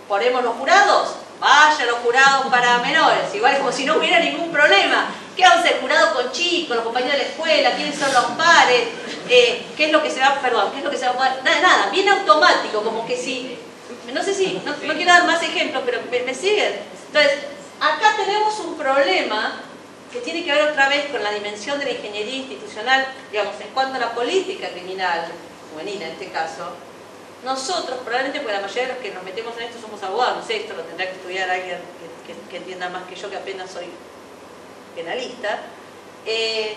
¿Ponemos 0.08 0.42
los 0.42 0.54
jurados? 0.56 1.14
Vaya 1.40 1.86
los 1.86 1.98
jurados 1.98 2.46
para 2.50 2.78
menores, 2.78 3.34
igual 3.34 3.58
como 3.58 3.72
si 3.72 3.84
no 3.84 3.96
hubiera 3.96 4.20
ningún 4.20 4.52
problema. 4.52 5.08
¿Qué 5.36 5.42
vamos 5.42 5.58
a 5.58 5.60
hacer? 5.60 5.80
Jurado 5.80 6.14
con 6.14 6.30
chicos, 6.30 6.76
los 6.76 6.84
compañeros 6.84 7.16
de 7.16 7.24
la 7.24 7.28
escuela, 7.30 7.74
quiénes 7.74 7.98
son 7.98 8.12
los 8.12 8.24
pares, 8.32 8.88
eh, 9.28 9.66
qué 9.76 9.86
es 9.86 9.92
lo 9.92 10.02
que 10.02 10.10
se 10.10 10.20
va, 10.20 10.38
perdón, 10.40 10.70
qué 10.72 10.78
es 10.78 10.84
lo 10.84 10.90
que 10.90 10.98
se 10.98 11.06
va 11.06 11.12
a 11.12 11.16
poder. 11.16 11.32
Nada, 11.42 11.60
nada, 11.60 11.90
bien 11.90 12.08
automático, 12.08 12.82
como 12.82 13.06
que 13.06 13.16
si, 13.16 13.58
no 14.12 14.22
sé 14.22 14.34
si, 14.34 14.60
no, 14.64 14.74
quiero 14.76 15.12
dar 15.12 15.24
más 15.24 15.42
ejemplos, 15.42 15.82
pero 15.86 16.00
me, 16.10 16.20
me 16.20 16.34
siguen. 16.34 16.80
Entonces, 17.06 17.38
acá 17.80 18.14
tenemos 18.16 18.58
un 18.60 18.76
problema 18.76 19.60
que 20.12 20.20
tiene 20.20 20.44
que 20.44 20.52
ver 20.52 20.70
otra 20.70 20.88
vez 20.88 21.06
con 21.10 21.22
la 21.22 21.32
dimensión 21.32 21.78
de 21.78 21.86
la 21.86 21.92
ingeniería 21.92 22.36
institucional, 22.36 23.06
digamos, 23.30 23.58
en 23.60 23.68
cuanto 23.68 23.96
a 23.96 23.98
la 23.98 24.14
política 24.14 24.68
criminal, 24.68 25.26
juvenil 25.72 26.02
en 26.02 26.10
este 26.10 26.28
caso, 26.30 26.68
nosotros, 27.44 27.98
probablemente 28.04 28.40
porque 28.40 28.54
la 28.54 28.60
mayoría 28.60 28.82
de 28.88 28.92
los 28.94 29.02
que 29.02 29.10
nos 29.10 29.24
metemos 29.24 29.56
en 29.56 29.64
esto 29.64 29.80
somos 29.80 30.02
abogados, 30.02 30.44
esto 30.48 30.74
lo 30.74 30.82
tendrá 30.82 31.06
que 31.06 31.16
estudiar 31.16 31.50
alguien 31.50 31.78
que, 32.50 32.56
entienda 32.56 32.88
más 32.90 33.04
que 33.04 33.16
yo, 33.16 33.30
que 33.30 33.36
apenas 33.36 33.70
soy 33.70 33.86
penalista, 34.94 35.60
eh, 36.26 36.76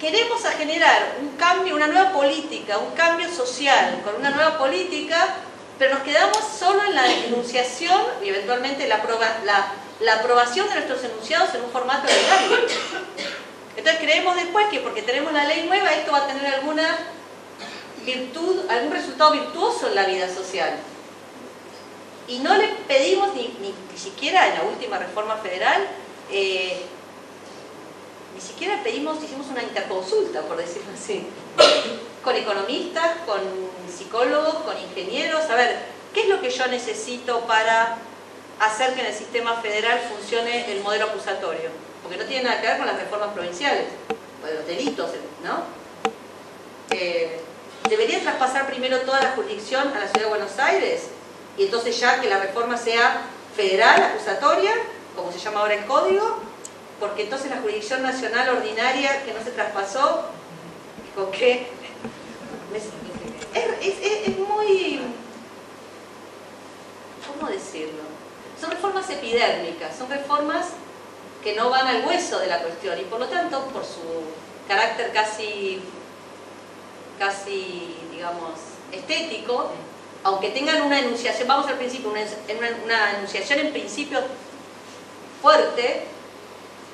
queremos 0.00 0.42
generar 0.56 1.16
un 1.20 1.36
cambio, 1.36 1.74
una 1.74 1.88
nueva 1.88 2.12
política, 2.12 2.78
un 2.78 2.92
cambio 2.92 3.28
social, 3.28 4.00
con 4.04 4.14
una 4.14 4.30
nueva 4.30 4.56
política, 4.58 5.34
pero 5.78 5.94
nos 5.94 6.04
quedamos 6.04 6.38
solo 6.38 6.82
en 6.84 6.94
la 6.94 7.02
denunciación 7.02 8.00
y 8.24 8.28
eventualmente 8.28 8.86
la, 8.86 9.02
la 9.44 9.72
la 10.02 10.14
aprobación 10.14 10.68
de 10.68 10.74
nuestros 10.74 11.04
enunciados 11.04 11.54
en 11.54 11.64
un 11.64 11.70
formato 11.70 12.06
legal. 12.06 12.66
Entonces 13.76 14.02
creemos 14.02 14.36
después 14.36 14.66
que 14.68 14.80
porque 14.80 15.02
tenemos 15.02 15.32
la 15.32 15.44
ley 15.44 15.64
nueva 15.66 15.92
esto 15.92 16.12
va 16.12 16.18
a 16.18 16.26
tener 16.26 16.46
alguna 16.46 16.98
virtud, 18.04 18.68
algún 18.68 18.92
resultado 18.92 19.32
virtuoso 19.32 19.88
en 19.88 19.94
la 19.94 20.04
vida 20.04 20.28
social. 20.28 20.76
Y 22.28 22.38
no 22.40 22.56
le 22.56 22.68
pedimos 22.88 23.34
ni, 23.34 23.48
ni, 23.60 23.74
siquiera 23.98 24.48
en 24.48 24.54
la 24.54 24.62
última 24.64 24.98
reforma 24.98 25.36
federal, 25.36 25.86
eh, 26.30 26.82
ni 28.34 28.40
siquiera 28.40 28.82
pedimos, 28.82 29.22
hicimos 29.22 29.46
una 29.48 29.62
interconsulta, 29.62 30.42
por 30.42 30.56
decirlo 30.56 30.92
así, 30.94 31.26
con 32.24 32.34
economistas, 32.34 33.18
con 33.26 33.40
psicólogos, 33.94 34.54
con 34.62 34.78
ingenieros, 34.78 35.44
a 35.50 35.54
ver, 35.54 35.84
¿qué 36.14 36.22
es 36.22 36.28
lo 36.28 36.40
que 36.40 36.50
yo 36.50 36.66
necesito 36.68 37.40
para 37.40 37.98
hacer 38.66 38.94
que 38.94 39.00
en 39.00 39.06
el 39.06 39.14
sistema 39.14 39.56
federal 39.60 40.00
funcione 40.08 40.70
el 40.70 40.82
modelo 40.82 41.06
acusatorio, 41.06 41.70
porque 42.02 42.16
no 42.16 42.24
tiene 42.24 42.44
nada 42.44 42.60
que 42.60 42.68
ver 42.68 42.76
con 42.78 42.86
las 42.86 42.96
reformas 42.96 43.30
provinciales, 43.30 43.86
o 44.42 44.46
de 44.46 44.54
los 44.54 44.66
delitos, 44.66 45.10
¿no? 45.42 45.64
Eh, 46.90 47.40
debería 47.88 48.20
traspasar 48.20 48.66
primero 48.66 49.00
toda 49.00 49.20
la 49.20 49.32
jurisdicción 49.32 49.88
a 49.88 49.98
la 49.98 50.06
Ciudad 50.06 50.22
de 50.22 50.28
Buenos 50.28 50.58
Aires 50.58 51.08
y 51.56 51.64
entonces 51.64 51.98
ya 51.98 52.20
que 52.20 52.28
la 52.28 52.38
reforma 52.38 52.76
sea 52.76 53.22
federal, 53.56 54.00
acusatoria, 54.00 54.72
como 55.16 55.32
se 55.32 55.38
llama 55.38 55.60
ahora 55.60 55.74
el 55.74 55.84
código, 55.86 56.38
porque 57.00 57.22
entonces 57.22 57.50
la 57.50 57.58
jurisdicción 57.58 58.02
nacional 58.02 58.48
ordinaria 58.48 59.24
que 59.24 59.32
no 59.32 59.42
se 59.42 59.50
traspasó, 59.50 60.26
¿con 61.16 61.32
qué? 61.32 61.66
es 62.74 64.38
muy... 64.38 65.00
¿Cómo 67.26 67.50
decirlo? 67.50 68.02
Son 68.60 68.70
reformas 68.70 69.08
epidérmicas, 69.10 69.96
son 69.96 70.08
reformas 70.08 70.66
que 71.42 71.54
no 71.54 71.70
van 71.70 71.86
al 71.86 72.06
hueso 72.06 72.38
de 72.38 72.46
la 72.46 72.58
cuestión 72.58 72.98
y 72.98 73.04
por 73.04 73.20
lo 73.20 73.26
tanto, 73.26 73.64
por 73.66 73.84
su 73.84 74.00
carácter 74.68 75.12
casi, 75.12 75.82
casi 77.18 77.96
digamos, 78.10 78.52
estético, 78.92 79.70
aunque 80.24 80.50
tengan 80.50 80.82
una 80.82 81.00
enunciación, 81.00 81.48
vamos 81.48 81.66
al 81.66 81.78
principio, 81.78 82.10
una, 82.10 82.20
una 82.84 83.16
enunciación 83.16 83.58
en 83.58 83.72
principio 83.72 84.20
fuerte, 85.40 86.04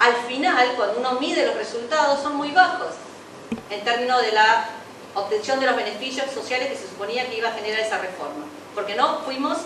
al 0.00 0.14
final, 0.28 0.74
cuando 0.76 1.00
uno 1.00 1.20
mide 1.20 1.44
los 1.44 1.56
resultados, 1.56 2.22
son 2.22 2.36
muy 2.36 2.52
bajos 2.52 2.94
en 3.68 3.84
términos 3.84 4.22
de 4.22 4.32
la 4.32 4.70
obtención 5.14 5.60
de 5.60 5.66
los 5.66 5.76
beneficios 5.76 6.30
sociales 6.30 6.68
que 6.68 6.76
se 6.76 6.88
suponía 6.88 7.28
que 7.28 7.38
iba 7.38 7.48
a 7.48 7.52
generar 7.52 7.80
esa 7.80 7.98
reforma. 7.98 8.46
Porque 8.74 8.94
no 8.94 9.20
fuimos 9.20 9.58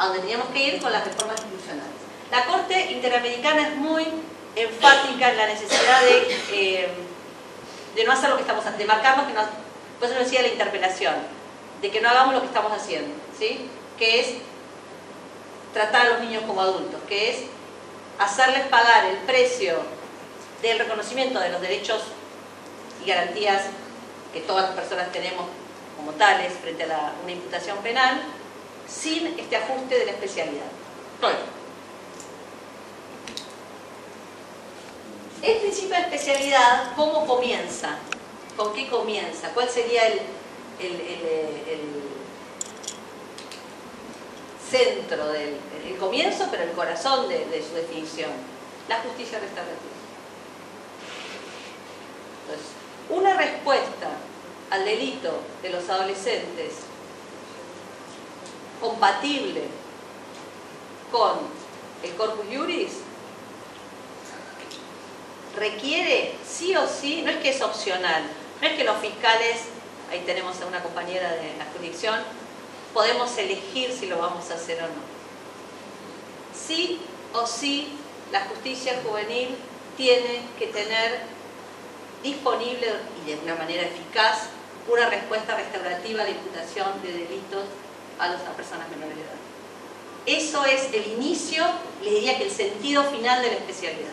a 0.00 0.06
donde 0.06 0.20
teníamos 0.20 0.48
que 0.48 0.64
ir 0.64 0.80
con 0.80 0.90
las 0.90 1.04
reformas 1.04 1.38
institucionales. 1.40 1.92
La 2.30 2.46
Corte 2.46 2.90
Interamericana 2.90 3.68
es 3.68 3.76
muy 3.76 4.06
enfática 4.56 5.30
en 5.30 5.36
la 5.36 5.46
necesidad 5.46 6.00
de, 6.00 6.40
eh, 6.52 6.88
no 8.06 8.12
hacer 8.12 8.30
lo 8.30 8.36
que 8.36 8.42
estamos 8.42 8.64
haciendo, 8.64 8.78
de 8.78 8.86
marcarnos 8.86 9.26
que 9.26 9.34
no, 9.34 9.42
por 9.98 10.08
eso 10.08 10.18
decía 10.18 10.40
la 10.40 10.48
interpelación, 10.48 11.14
de 11.82 11.90
que 11.90 12.00
no 12.00 12.08
hagamos 12.08 12.32
lo 12.32 12.40
que 12.40 12.46
estamos 12.46 12.72
haciendo, 12.72 13.14
¿sí? 13.38 13.68
que 13.98 14.20
es 14.20 14.28
tratar 15.74 16.06
a 16.06 16.10
los 16.10 16.20
niños 16.20 16.44
como 16.46 16.62
adultos, 16.62 16.98
que 17.06 17.32
es 17.32 17.36
hacerles 18.18 18.68
pagar 18.68 19.04
el 19.04 19.18
precio 19.18 19.82
del 20.62 20.78
reconocimiento 20.78 21.40
de 21.40 21.50
los 21.50 21.60
derechos 21.60 22.00
y 23.04 23.08
garantías 23.08 23.64
que 24.32 24.40
todas 24.40 24.64
las 24.64 24.72
personas 24.72 25.12
tenemos 25.12 25.44
como 25.98 26.12
tales 26.12 26.54
frente 26.54 26.84
a 26.84 27.12
una 27.22 27.32
imputación 27.32 27.76
penal, 27.78 28.22
sin 28.90 29.38
este 29.38 29.56
ajuste 29.56 29.98
de 29.98 30.06
la 30.06 30.12
especialidad. 30.12 30.66
El 35.42 35.56
principio 35.58 35.96
de 35.96 36.02
especialidad, 36.02 36.92
¿cómo 36.96 37.26
comienza? 37.26 37.96
¿Con 38.56 38.74
qué 38.74 38.88
comienza? 38.88 39.50
¿Cuál 39.54 39.68
sería 39.68 40.06
el, 40.06 40.20
centro 44.70 45.32
del 45.32 45.56
el 45.84 45.96
comienzo, 45.98 46.46
pero 46.50 46.62
el 46.62 46.70
corazón 46.72 47.28
de, 47.28 47.46
de 47.46 47.62
su 47.62 47.74
definición? 47.74 48.30
La 48.88 49.00
justicia 49.00 49.38
restaurativa. 49.38 49.78
Entonces, 52.42 52.66
una 53.08 53.34
respuesta 53.34 54.08
al 54.70 54.84
delito 54.84 55.32
de 55.62 55.70
los 55.70 55.88
adolescentes 55.88 56.89
compatible 59.00 59.62
con 61.10 61.38
el 62.02 62.14
corpus 62.16 62.44
juris 62.54 62.92
requiere 65.56 66.34
sí 66.46 66.76
o 66.76 66.86
sí, 66.86 67.22
no 67.22 67.30
es 67.30 67.38
que 67.38 67.48
es 67.48 67.62
opcional, 67.62 68.22
No 68.60 68.68
es 68.68 68.74
que 68.74 68.84
los 68.84 68.98
fiscales, 68.98 69.62
ahí 70.10 70.22
tenemos 70.26 70.60
a 70.60 70.66
una 70.66 70.82
compañera 70.82 71.32
de 71.32 71.56
la 71.56 71.64
jurisdicción, 71.72 72.20
podemos 72.92 73.36
elegir 73.38 73.90
si 73.90 74.06
lo 74.06 74.18
vamos 74.18 74.50
a 74.50 74.54
hacer 74.54 74.78
o 74.82 74.86
no. 74.86 75.02
Sí 76.54 77.00
o 77.32 77.46
sí, 77.46 77.88
la 78.30 78.42
justicia 78.42 79.00
juvenil 79.02 79.56
tiene 79.96 80.42
que 80.58 80.66
tener 80.66 81.20
disponible 82.22 82.86
y 83.24 83.30
de 83.30 83.38
una 83.38 83.54
manera 83.54 83.82
eficaz 83.82 84.50
una 84.92 85.08
respuesta 85.08 85.56
restaurativa 85.56 86.20
a 86.20 86.24
la 86.24 86.30
imputación 86.30 87.00
de 87.02 87.12
delitos 87.12 87.64
a 88.20 88.28
las 88.28 88.40
personas 88.42 88.88
menores 88.90 89.16
de 89.16 89.22
edad. 89.22 89.40
Eso 90.26 90.64
es 90.64 90.92
el 90.92 91.12
inicio, 91.12 91.64
les 92.02 92.14
diría 92.14 92.36
que 92.38 92.44
el 92.44 92.50
sentido 92.50 93.04
final 93.04 93.42
de 93.42 93.48
la 93.48 93.54
especialidad. 93.54 94.12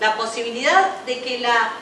La 0.00 0.16
posibilidad 0.16 1.00
de 1.04 1.20
que 1.20 1.40
la, 1.40 1.72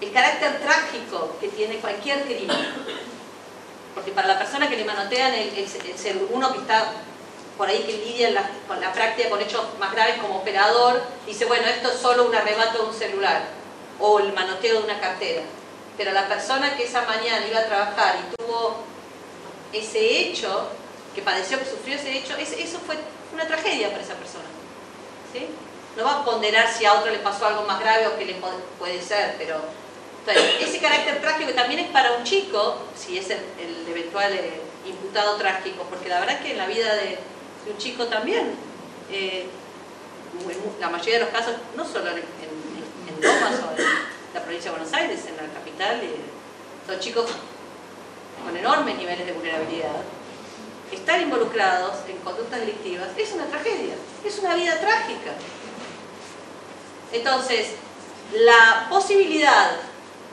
el 0.00 0.12
carácter 0.12 0.60
trágico 0.60 1.36
que 1.40 1.48
tiene 1.48 1.76
cualquier 1.76 2.24
crimen, 2.24 2.66
porque 3.94 4.12
para 4.12 4.28
la 4.28 4.38
persona 4.38 4.68
que 4.68 4.76
le 4.76 4.84
manotean 4.84 5.32
el, 5.34 5.68
ser 5.68 6.18
uno 6.30 6.52
que 6.52 6.58
está 6.58 6.92
por 7.56 7.68
ahí 7.68 7.82
que 7.82 7.92
lidia 7.92 8.50
con 8.66 8.80
la 8.80 8.92
práctica 8.92 9.28
con 9.28 9.40
hechos 9.40 9.62
más 9.78 9.92
graves 9.92 10.16
como 10.20 10.38
operador, 10.38 11.02
dice, 11.26 11.44
bueno, 11.44 11.66
esto 11.66 11.90
es 11.90 11.98
solo 11.98 12.26
un 12.26 12.34
arrebato 12.34 12.82
de 12.82 12.88
un 12.88 12.94
celular 12.94 13.42
o 14.00 14.20
el 14.20 14.32
manoteo 14.32 14.78
de 14.78 14.84
una 14.84 15.00
cartera. 15.00 15.42
Pero 15.96 16.12
la 16.12 16.28
persona 16.28 16.76
que 16.76 16.84
esa 16.84 17.02
mañana 17.02 17.46
iba 17.46 17.60
a 17.60 17.66
trabajar 17.66 18.16
y 18.16 18.36
tuvo 18.36 18.76
ese 19.72 20.20
hecho, 20.20 20.68
que 21.14 21.22
padeció, 21.22 21.58
que 21.58 21.64
sufrió 21.64 21.96
ese 21.96 22.16
hecho, 22.16 22.36
eso 22.36 22.78
fue 22.86 22.96
una 23.32 23.46
tragedia 23.46 23.90
para 23.90 24.02
esa 24.02 24.14
persona. 24.14 24.44
¿sí? 25.32 25.46
No 25.96 26.04
va 26.04 26.20
a 26.20 26.24
ponderar 26.24 26.68
si 26.72 26.84
a 26.86 26.94
otro 26.94 27.10
le 27.10 27.18
pasó 27.18 27.46
algo 27.46 27.62
más 27.62 27.80
grave 27.80 28.06
o 28.06 28.18
que 28.18 28.24
le 28.24 28.36
puede 28.78 29.02
ser, 29.02 29.36
pero 29.38 29.60
ese 30.60 30.78
carácter 30.78 31.20
trágico 31.20 31.52
también 31.52 31.80
es 31.80 31.90
para 31.90 32.12
un 32.12 32.24
chico, 32.24 32.78
si 32.96 33.18
es 33.18 33.28
el, 33.30 33.40
eventual 33.88 34.32
eh, 34.32 34.60
imputado 34.86 35.36
trágico, 35.36 35.84
porque 35.90 36.08
la 36.08 36.20
verdad 36.20 36.36
es 36.36 36.42
que 36.42 36.52
en 36.52 36.58
la 36.58 36.66
vida 36.66 36.94
de, 36.94 37.18
un 37.70 37.76
chico 37.78 38.06
también, 38.06 38.54
eh, 39.10 39.46
la 40.80 40.88
mayoría 40.88 41.14
de 41.14 41.24
los 41.24 41.28
casos, 41.28 41.54
no 41.76 41.84
solo 41.84 42.10
en, 42.10 42.16
en, 42.16 42.22
en 42.22 43.22
en 43.24 43.82
la 44.34 44.42
provincia 44.42 44.70
de 44.70 44.78
Buenos 44.78 44.94
Aires, 44.94 45.20
en 45.26 45.36
la 45.36 45.52
capital, 45.52 46.00
eh, 46.02 46.16
son 46.86 46.98
chicos 46.98 47.30
con 48.44 48.56
enormes 48.56 48.96
niveles 48.96 49.26
de 49.26 49.32
vulnerabilidad, 49.32 50.02
estar 50.90 51.20
involucrados 51.20 51.96
en 52.08 52.16
conductas 52.18 52.60
delictivas 52.60 53.08
es 53.16 53.32
una 53.32 53.46
tragedia, 53.46 53.94
es 54.24 54.38
una 54.38 54.54
vida 54.54 54.78
trágica. 54.78 55.32
Entonces, 57.12 57.72
la 58.34 58.86
posibilidad 58.88 59.72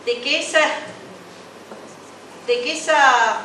de 0.06 0.22
que 0.22 0.40
esa, 0.40 0.62
de 2.48 2.62
que 2.62 2.74
esa 2.74 3.40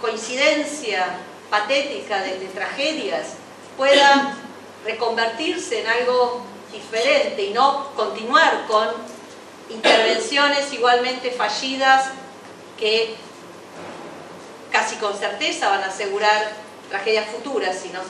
coincidencia 0.00 1.18
patética 1.50 2.20
de 2.22 2.48
tragedias 2.54 3.34
pueda 3.76 4.36
reconvertirse 4.84 5.80
en 5.80 5.86
algo 5.86 6.51
diferente 6.72 7.42
y 7.42 7.52
no 7.52 7.92
continuar 7.94 8.66
con 8.66 8.88
intervenciones 9.70 10.72
igualmente 10.72 11.30
fallidas 11.30 12.10
que 12.78 13.14
casi 14.70 14.96
con 14.96 15.16
certeza 15.16 15.68
van 15.68 15.82
a 15.82 15.86
asegurar 15.86 16.52
tragedias 16.88 17.28
futuras, 17.30 17.78
sino 17.80 18.00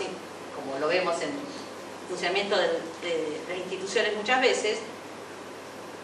como 0.55 0.79
lo 0.79 0.89
vemos 0.89 1.17
en 1.23 1.29
el 1.29 2.09
funcionamiento 2.09 2.57
de, 2.57 2.69
las 3.49 3.59
instituciones 3.59 4.17
muchas 4.17 4.41
veces, 4.41 4.79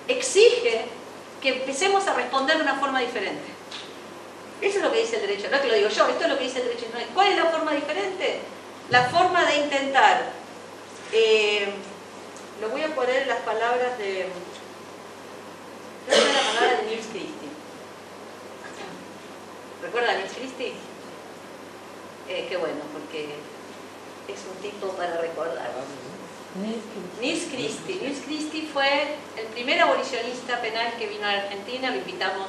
exige 0.06 0.86
que 1.40 1.48
empecemos 1.50 2.06
a 2.06 2.14
responder 2.14 2.56
de 2.56 2.62
una 2.62 2.78
forma 2.78 3.00
diferente. 3.00 3.58
Eso 4.60 4.78
es 4.78 4.84
lo 4.84 4.92
que 4.92 5.00
dice 5.00 5.16
el 5.16 5.22
derecho, 5.22 5.48
no 5.50 5.56
es 5.56 5.62
que 5.62 5.68
lo 5.68 5.74
digo 5.74 5.88
yo, 5.88 6.08
esto 6.08 6.24
es 6.24 6.28
lo 6.28 6.38
que 6.38 6.44
dice 6.44 6.60
el 6.60 6.68
derecho. 6.68 6.86
¿Cuál 7.14 7.28
es 7.28 7.36
la 7.36 7.44
forma 7.46 7.72
diferente? 7.72 8.40
La 8.90 9.04
forma 9.04 9.44
de 9.44 9.56
intentar, 9.56 10.32
eh, 11.12 11.72
lo 12.60 12.68
voy 12.70 12.82
a 12.82 12.94
poner 12.94 13.22
en 13.22 13.28
las 13.28 13.40
palabras 13.40 13.98
de 13.98 14.26
Recuerda 16.08 16.32
la 16.32 16.48
palabra 16.48 16.76
de 16.78 16.86
Nils 16.88 17.06
Christie. 17.06 17.50
¿Recuerda 19.82 20.10
a 20.12 20.14
Nils 20.14 20.32
Christie? 20.32 20.72
Eh, 22.28 22.46
qué 22.48 22.56
bueno, 22.56 22.80
porque 22.92 23.36
es 24.26 24.40
un 24.50 24.56
tipo 24.62 24.88
para 24.96 25.18
recordar. 25.18 25.70
Nils 27.20 27.44
Christie. 27.50 28.00
Nils 28.00 28.20
Christie 28.24 28.68
fue 28.72 29.16
el 29.36 29.46
primer 29.48 29.80
abolicionista 29.82 30.60
penal 30.62 30.94
que 30.98 31.08
vino 31.08 31.26
a 31.26 31.32
Argentina, 31.32 31.90
lo 31.90 31.96
invitamos 31.96 32.46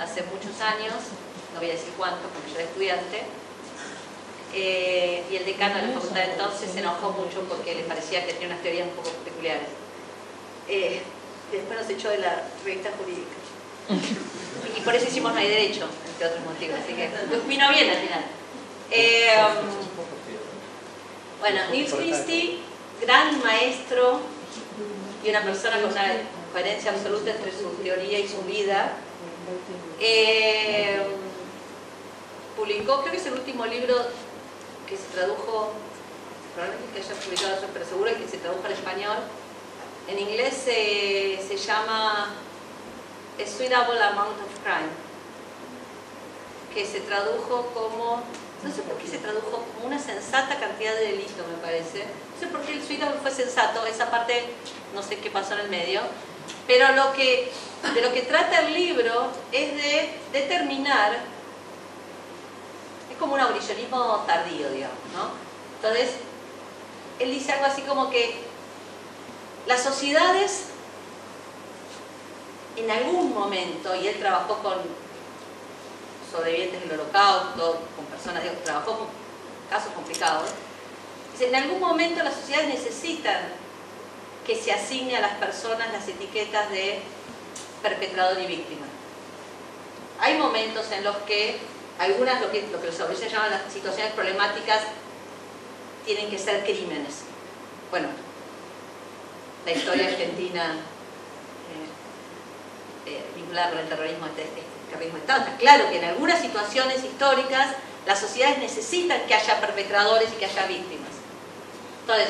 hace 0.00 0.22
muchos 0.22 0.60
años, 0.60 0.94
no 1.52 1.60
voy 1.60 1.68
a 1.68 1.74
decir 1.74 1.92
cuánto 1.96 2.26
porque 2.28 2.52
yo 2.52 2.58
era 2.60 2.68
estudiante, 2.68 3.22
eh, 4.54 5.22
y 5.30 5.36
el 5.36 5.44
decano 5.44 5.76
de 5.76 5.88
la 5.88 5.92
facultad 5.92 6.24
entonces 6.24 6.70
se 6.72 6.80
enojó 6.80 7.10
mucho 7.10 7.42
porque 7.48 7.74
le 7.74 7.82
parecía 7.82 8.24
que 8.24 8.32
tenía 8.32 8.48
unas 8.48 8.62
teorías 8.62 8.88
un 8.88 8.94
poco 8.94 9.10
peculiares. 9.24 9.68
Eh, 10.68 11.02
después 11.52 11.78
nos 11.78 11.90
echó 11.90 12.10
de 12.10 12.18
la 12.18 12.44
revista 12.64 12.90
jurídica. 12.98 13.36
y 14.76 14.80
por 14.80 14.94
eso 14.94 15.08
hicimos 15.08 15.32
No 15.32 15.38
hay 15.38 15.48
derecho, 15.48 15.86
entre 16.10 16.26
otros 16.26 16.44
motivos. 16.44 16.78
Así 16.82 16.94
que 16.94 17.08
vino 17.46 17.68
bien 17.70 17.90
al 17.90 17.96
final. 17.96 18.24
Eh, 18.90 19.28
bueno, 21.40 21.60
Nils 21.70 21.92
Christie, 21.92 22.58
gran 23.00 23.40
maestro 23.42 24.20
y 25.24 25.30
una 25.30 25.42
persona 25.42 25.80
con 25.80 25.90
una 25.90 26.04
coherencia 26.52 26.90
absoluta 26.90 27.30
entre 27.30 27.52
su 27.52 27.68
teoría 27.82 28.18
y 28.18 28.28
su 28.28 28.42
vida. 28.42 28.96
Eh, 30.00 31.00
publicó, 32.56 33.00
creo 33.00 33.12
que 33.12 33.18
es 33.18 33.26
el 33.26 33.34
último 33.34 33.66
libro 33.66 33.94
que 34.88 34.96
se 34.96 35.04
tradujo, 35.12 35.72
probablemente 36.54 37.00
que 37.00 37.04
haya 37.04 37.20
publicado 37.20 37.54
eso, 37.54 37.66
pero 37.72 37.84
seguro 37.84 38.10
que 38.16 38.28
se 38.28 38.38
tradujo 38.38 38.64
al 38.64 38.72
español, 38.72 39.16
en 40.08 40.18
inglés 40.18 40.54
se, 40.64 41.56
llama 41.58 42.34
A 43.38 43.46
Suitable 43.46 44.00
Amount 44.00 44.40
of 44.40 44.64
Crime, 44.64 44.88
que 46.72 46.86
se 46.86 47.00
tradujo 47.00 47.70
como, 47.74 48.22
no 48.62 48.74
sé 48.74 48.82
por 48.82 48.96
qué 48.96 49.06
se 49.06 49.18
tradujo 49.18 49.64
como 49.74 49.86
una 49.86 49.98
sensata 49.98 50.58
cantidad 50.58 50.94
de 50.94 51.12
delito, 51.12 51.44
me 51.50 51.62
parece. 51.62 52.04
No 52.04 52.40
sé 52.40 52.46
por 52.46 52.62
qué 52.62 52.72
el 52.72 52.82
suitable 52.82 53.18
fue 53.20 53.30
sensato, 53.30 53.84
esa 53.84 54.10
parte 54.10 54.44
no 54.94 55.02
sé 55.02 55.18
qué 55.18 55.30
pasó 55.30 55.54
en 55.54 55.60
el 55.60 55.68
medio. 55.68 56.00
Pero 56.66 56.94
lo 56.94 57.12
que, 57.12 57.52
de 57.94 58.00
lo 58.00 58.12
que 58.12 58.22
trata 58.22 58.60
el 58.60 58.72
libro 58.72 59.28
es 59.52 59.76
de 59.76 60.10
determinar, 60.32 61.18
como 63.18 63.34
un 63.34 63.40
abolicionismo 63.40 64.24
tardío, 64.26 64.70
digamos, 64.70 64.98
¿no? 65.14 65.30
Entonces, 65.76 66.16
él 67.18 67.30
dice 67.30 67.52
algo 67.52 67.66
así 67.66 67.82
como 67.82 68.10
que 68.10 68.40
las 69.66 69.82
sociedades, 69.82 70.66
en 72.76 72.90
algún 72.90 73.34
momento, 73.34 73.94
y 73.94 74.08
él 74.08 74.18
trabajó 74.18 74.58
con 74.58 74.74
sobrevivientes 76.30 76.80
del 76.82 77.00
holocausto, 77.00 77.80
con 77.96 78.04
personas, 78.06 78.42
trabajó 78.64 78.98
con 78.98 79.06
casos 79.68 79.92
complicados, 79.92 80.50
en 81.40 81.54
algún 81.54 81.80
momento 81.80 82.22
las 82.22 82.34
sociedades 82.34 82.68
necesitan 82.68 83.40
que 84.46 84.56
se 84.56 84.72
asigne 84.72 85.16
a 85.16 85.20
las 85.20 85.34
personas 85.34 85.92
las 85.92 86.08
etiquetas 86.08 86.70
de 86.70 87.00
perpetrador 87.82 88.40
y 88.40 88.46
víctima. 88.46 88.86
Hay 90.20 90.36
momentos 90.36 90.90
en 90.90 91.04
los 91.04 91.16
que 91.18 91.60
algunas, 91.98 92.40
lo 92.40 92.50
que, 92.50 92.68
lo 92.70 92.80
que 92.80 92.86
los 92.86 92.96
sobrevivientes 92.96 93.32
llaman 93.32 93.50
las 93.50 93.72
situaciones 93.72 94.12
problemáticas, 94.12 94.82
tienen 96.06 96.30
que 96.30 96.38
ser 96.38 96.64
crímenes. 96.64 97.22
Bueno, 97.90 98.08
la 99.66 99.72
historia 99.72 100.06
argentina 100.06 100.76
eh, 103.06 103.10
eh, 103.10 103.24
vinculada 103.34 103.70
con 103.70 103.78
el 103.80 103.88
terrorismo, 103.88 104.26
este, 104.26 104.42
este 104.42 104.62
terrorismo 104.90 105.18
de. 105.18 105.24
Está 105.24 105.56
claro 105.58 105.90
que 105.90 105.98
en 105.98 106.04
algunas 106.04 106.40
situaciones 106.40 107.04
históricas 107.04 107.74
las 108.06 108.20
sociedades 108.20 108.58
necesitan 108.58 109.26
que 109.26 109.34
haya 109.34 109.60
perpetradores 109.60 110.30
y 110.32 110.36
que 110.36 110.46
haya 110.46 110.66
víctimas. 110.66 111.10
Entonces, 112.02 112.28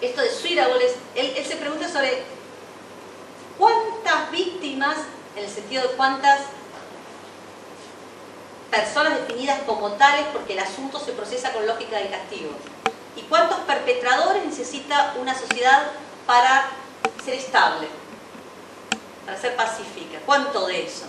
esto 0.00 0.22
de 0.22 0.30
Suirable, 0.30 0.84
él, 1.14 1.34
él 1.36 1.44
se 1.44 1.56
pregunta 1.56 1.88
sobre 1.88 2.22
cuántas 3.56 4.30
víctimas, 4.32 4.96
en 5.36 5.44
el 5.44 5.50
sentido 5.50 5.82
de 5.82 5.94
cuántas 5.94 6.40
personas 8.70 9.18
definidas 9.18 9.60
como 9.66 9.92
tales 9.92 10.26
porque 10.32 10.52
el 10.52 10.58
asunto 10.60 11.00
se 11.00 11.12
procesa 11.12 11.52
con 11.52 11.66
lógica 11.66 11.96
del 11.98 12.10
castigo. 12.10 12.50
¿Y 13.16 13.22
cuántos 13.22 13.58
perpetradores 13.60 14.44
necesita 14.44 15.14
una 15.18 15.36
sociedad 15.36 15.90
para 16.28 16.66
ser 17.24 17.34
estable, 17.34 17.88
para 19.24 19.38
ser 19.38 19.56
pacífica. 19.56 20.18
¿Cuánto 20.26 20.66
de 20.66 20.84
eso? 20.84 21.06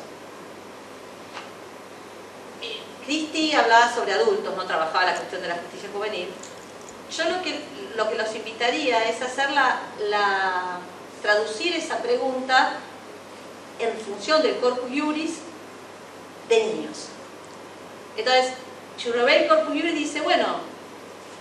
Cristi 3.05 3.53
hablaba 3.53 3.93
sobre 3.93 4.13
adultos, 4.13 4.55
no 4.55 4.65
trabajaba 4.65 5.05
la 5.05 5.15
cuestión 5.15 5.41
de 5.41 5.47
la 5.47 5.55
justicia 5.55 5.89
juvenil, 5.91 6.29
yo 7.11 7.23
lo 7.25 7.41
que, 7.41 7.59
lo 7.95 8.07
que 8.09 8.15
los 8.15 8.35
invitaría 8.35 9.09
es 9.09 9.21
hacer 9.21 9.51
la, 9.51 9.79
la 10.09 10.79
traducir 11.21 11.75
esa 11.75 11.97
pregunta 11.97 12.73
en 13.79 13.97
función 13.97 14.41
del 14.41 14.59
corpus 14.59 14.91
iuris 14.91 15.39
de 16.47 16.63
niños. 16.65 17.07
Entonces, 18.19 18.51
si 18.97 19.09
uno 19.09 19.23
ve 19.23 19.43
el 19.43 19.47
corpus 19.47 19.73
iuris 19.73 19.95
dice, 19.95 20.19
bueno, 20.19 20.45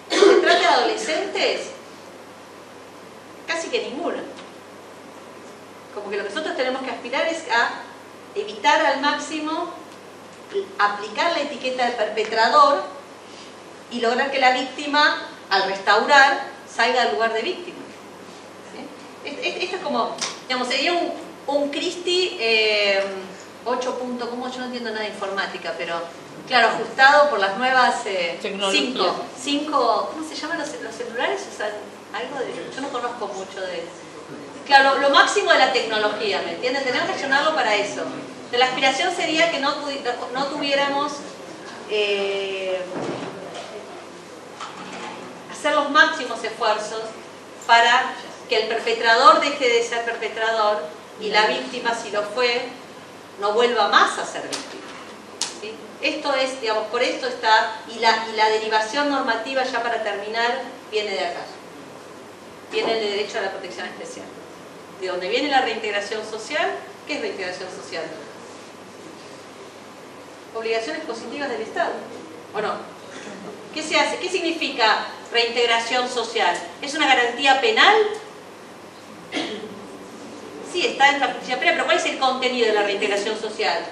¿se 0.08 0.40
trata 0.40 0.58
de 0.58 0.66
adolescentes? 0.66 1.70
Casi 3.48 3.68
que 3.68 3.90
ninguno. 3.90 4.18
Como 5.92 6.08
que 6.08 6.18
lo 6.18 6.22
que 6.22 6.28
nosotros 6.28 6.56
tenemos 6.56 6.82
que 6.82 6.92
aspirar 6.92 7.26
es 7.26 7.42
a 7.50 7.82
evitar 8.36 8.86
al 8.86 9.00
máximo 9.00 9.72
aplicar 10.78 11.32
la 11.32 11.40
etiqueta 11.40 11.84
de 11.86 11.92
perpetrador 11.92 12.84
y 13.90 14.00
lograr 14.00 14.30
que 14.30 14.38
la 14.38 14.52
víctima, 14.52 15.28
al 15.50 15.64
restaurar, 15.64 16.44
salga 16.72 17.04
del 17.04 17.14
lugar 17.14 17.32
de 17.32 17.42
víctima. 17.42 17.78
Esto 19.24 19.76
es 19.76 19.82
como, 19.82 20.14
digamos, 20.46 20.68
sería 20.68 20.92
un, 20.92 21.12
un 21.48 21.70
Christie 21.70 23.02
8 23.64 23.90
eh, 23.90 24.00
puntos, 24.00 24.28
como 24.28 24.48
yo 24.48 24.60
no 24.60 24.66
entiendo 24.66 24.90
nada 24.90 25.02
de 25.02 25.08
informática, 25.08 25.74
pero 25.76 26.00
claro, 26.48 26.68
ajustado 26.68 27.30
por 27.30 27.38
las 27.38 27.56
nuevas 27.58 28.02
5, 28.02 28.08
eh, 28.08 28.38
cinco, 29.40 30.10
¿cómo 30.12 30.28
se 30.28 30.34
llaman 30.34 30.58
los, 30.58 30.68
celulares? 30.68 31.42
algo 32.12 32.38
de, 32.38 32.74
yo 32.74 32.80
no 32.80 32.88
conozco 32.88 33.28
mucho 33.28 33.60
de 33.60 33.84
Claro, 34.66 34.98
lo, 34.98 35.08
máximo 35.08 35.50
de 35.50 35.58
la 35.58 35.72
tecnología, 35.72 36.42
¿me 36.44 36.52
entiendes? 36.52 36.84
Tenemos 36.84 37.08
que 37.10 37.22
llenarlo 37.22 37.54
para 37.54 37.74
eso. 37.74 38.02
la 38.52 38.66
aspiración 38.66 39.14
sería 39.16 39.50
que 39.50 39.60
no, 39.60 39.74
no 40.34 40.46
tuviéramos 40.48 41.12
eh, 41.90 42.78
hacer 45.50 45.74
los 45.74 45.90
máximos 45.90 46.44
esfuerzos 46.44 47.00
para 47.66 48.12
que 48.50 48.56
el 48.62 48.68
perpetrador 48.68 49.40
deje 49.40 49.68
de 49.68 49.82
ser 49.82 50.04
perpetrador 50.04 50.82
y 51.18 51.30
la 51.30 51.46
víctima, 51.46 51.94
si 51.94 52.10
lo 52.10 52.22
fue, 52.22 52.68
no 53.40 53.52
vuelva 53.52 53.88
más 53.88 54.18
a 54.18 54.26
ser 54.26 54.42
víctima. 54.42 54.77
Esto 56.00 56.32
es, 56.34 56.60
digamos, 56.60 56.86
por 56.88 57.02
esto 57.02 57.26
está, 57.26 57.80
y 57.88 57.98
la, 57.98 58.48
derivación 58.50 59.10
normativa, 59.10 59.64
ya 59.64 59.82
para 59.82 60.02
terminar, 60.02 60.62
viene 60.92 61.10
de 61.10 61.26
acá. 61.26 61.40
Viene 62.70 62.94
del 62.94 63.10
derecho 63.10 63.38
a 63.38 63.42
la 63.42 63.50
protección 63.50 63.86
especial. 63.86 64.26
De 65.00 65.08
donde 65.08 65.28
viene 65.28 65.48
la 65.48 65.62
reintegración 65.62 66.24
social, 66.24 66.70
¿qué 67.06 67.14
es 67.14 67.20
reintegración 67.20 67.68
social? 67.70 68.04
Obligaciones 70.54 71.04
positivas 71.04 71.48
del 71.48 71.62
Estado. 71.62 71.92
¿O 72.54 72.60
no? 72.60 72.74
¿Qué 73.74 73.82
se 73.82 73.98
hace? 73.98 74.18
¿Qué 74.18 74.28
significa 74.28 75.06
reintegración 75.32 76.08
social? 76.08 76.56
¿Es 76.80 76.94
una 76.94 77.06
garantía 77.06 77.60
penal? 77.60 77.94
Sí, 80.72 80.86
está 80.86 81.10
en 81.10 81.20
la 81.20 81.28
justicia 81.28 81.58
penal, 81.58 81.74
pero 81.74 81.86
¿cuál 81.86 81.96
es 81.96 82.04
el 82.06 82.18
contenido 82.18 82.68
de 82.68 82.74
la 82.74 82.82
reintegración 82.82 83.40
social? 83.40 83.84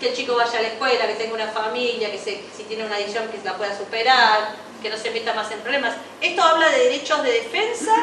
Que 0.00 0.10
el 0.10 0.14
chico 0.14 0.36
vaya 0.36 0.58
a 0.58 0.62
la 0.62 0.68
escuela, 0.68 1.06
que 1.06 1.14
tenga 1.14 1.34
una 1.34 1.48
familia, 1.48 2.10
que 2.10 2.18
si 2.18 2.62
tiene 2.64 2.84
una 2.84 2.96
adicción 2.96 3.28
que 3.28 3.38
la 3.44 3.56
pueda 3.56 3.76
superar, 3.76 4.54
que 4.80 4.90
no 4.90 4.96
se 4.96 5.10
meta 5.10 5.34
más 5.34 5.50
en 5.50 5.60
problemas. 5.60 5.96
Esto 6.20 6.42
habla 6.42 6.68
de 6.70 6.84
derechos 6.84 7.22
de 7.22 7.32
defensa, 7.32 7.94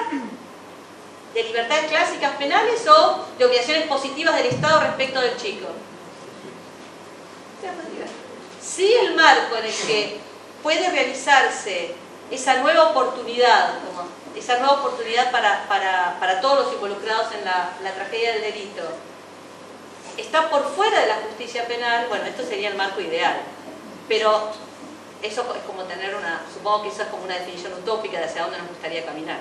de 1.34 1.43
libertades 1.43 1.86
clásicas 1.86 2.36
penales 2.36 2.86
o 2.88 3.25
de 3.38 3.45
obligaciones 3.45 3.88
positivas 3.88 4.36
del 4.36 4.47
Estado 4.47 4.81
respecto 4.81 5.21
del 5.21 5.38
chico. 5.38 5.67
Si 8.62 8.93
el 8.93 9.15
marco 9.15 9.55
en 9.55 9.65
el 9.65 9.73
que 9.73 10.19
puede 10.62 10.89
realizarse 10.89 11.93
esa 12.31 12.55
nueva 12.55 12.89
oportunidad, 12.89 13.75
esa 14.36 14.58
nueva 14.58 14.79
oportunidad 14.79 15.31
para, 15.31 16.41
todos 16.41 16.65
los 16.65 16.73
involucrados 16.73 17.27
en 17.34 17.45
la, 17.45 17.93
tragedia 17.93 18.34
del 18.34 18.41
delito, 18.41 18.81
está 20.17 20.49
por 20.49 20.63
fuera 20.75 21.01
de 21.01 21.08
la 21.08 21.15
justicia 21.15 21.67
penal, 21.67 22.08
bueno, 22.08 22.25
esto 22.25 22.43
sería 22.43 22.69
el 22.69 22.75
marco 22.75 23.01
ideal. 23.01 23.38
Pero 24.08 24.51
eso 25.21 25.41
es 25.56 25.63
como 25.63 25.84
tener 25.84 26.15
una, 26.15 26.41
supongo 26.54 26.84
que 26.84 26.89
eso 26.89 27.04
es 27.04 27.08
como 27.10 27.23
una 27.23 27.36
definición 27.39 27.73
utópica 27.73 28.19
de 28.19 28.25
hacia 28.25 28.43
dónde 28.43 28.60
nos 28.60 28.69
gustaría 28.69 29.06
caminar. 29.06 29.39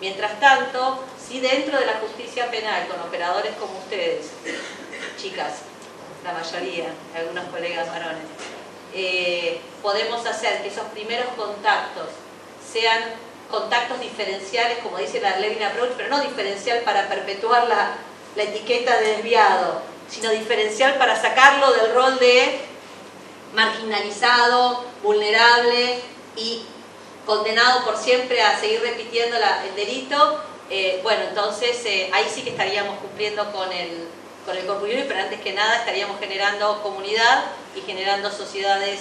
Mientras 0.00 0.38
tanto, 0.40 1.04
si 1.18 1.40
dentro 1.40 1.78
de 1.78 1.86
la 1.86 1.94
justicia 1.94 2.50
penal, 2.50 2.86
con 2.88 3.00
operadores 3.00 3.52
como 3.58 3.78
ustedes, 3.78 4.26
chicas, 5.16 5.62
la 6.22 6.32
mayoría, 6.32 6.86
algunos 7.16 7.44
colegas 7.46 7.88
varones, 7.88 8.24
eh, 8.92 9.60
podemos 9.82 10.24
hacer 10.26 10.62
que 10.62 10.68
esos 10.68 10.84
primeros 10.86 11.28
contactos 11.36 12.08
sean 12.70 13.02
contactos 13.50 14.00
diferenciales, 14.00 14.78
como 14.78 14.98
dice 14.98 15.20
la 15.20 15.38
Levin 15.38 15.62
Approach, 15.62 15.92
pero 15.96 16.08
no 16.08 16.20
diferencial 16.20 16.80
para 16.80 17.08
perpetuar 17.08 17.68
la, 17.68 17.94
la 18.36 18.42
etiqueta 18.42 18.98
de 18.98 19.16
desviado, 19.16 19.82
sino 20.08 20.30
diferencial 20.30 20.94
para 20.96 21.20
sacarlo 21.20 21.72
del 21.72 21.94
rol 21.94 22.18
de 22.18 22.60
marginalizado, 23.54 24.84
vulnerable 25.02 26.00
y 26.36 26.62
condenado 27.26 27.84
por 27.84 27.96
siempre 27.96 28.42
a 28.42 28.58
seguir 28.58 28.80
repitiendo 28.80 29.36
el 29.36 29.76
delito, 29.76 30.40
eh, 30.70 31.00
bueno, 31.02 31.22
entonces 31.28 31.84
eh, 31.84 32.10
ahí 32.12 32.26
sí 32.32 32.42
que 32.42 32.50
estaríamos 32.50 32.98
cumpliendo 32.98 33.50
con 33.52 33.70
el, 33.72 34.08
con 34.46 34.56
el 34.56 34.64
pero 35.06 35.20
antes 35.20 35.40
que 35.40 35.52
nada 35.52 35.76
estaríamos 35.76 36.18
generando 36.18 36.82
comunidad 36.82 37.44
y 37.76 37.80
generando 37.82 38.30
sociedades 38.30 39.00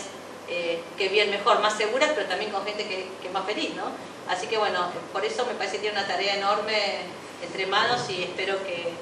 eh, 0.49 0.81
que 0.97 1.07
bien 1.09 1.29
mejor, 1.31 1.59
más 1.59 1.77
seguras, 1.77 2.11
pero 2.13 2.27
también 2.27 2.51
con 2.51 2.65
gente 2.65 2.83
que, 2.83 3.07
que, 3.21 3.27
es 3.27 3.33
más 3.33 3.45
feliz, 3.45 3.73
¿no? 3.75 3.85
Así 4.29 4.47
que 4.47 4.57
bueno, 4.57 4.91
por 5.11 5.23
eso 5.25 5.45
me 5.45 5.53
parece 5.53 5.77
que 5.77 5.83
tiene 5.83 5.97
una 5.97 6.07
tarea 6.07 6.35
enorme 6.35 6.97
entre 7.41 7.65
manos 7.65 8.01
y 8.09 8.23
espero 8.23 8.61
que, 8.63 8.93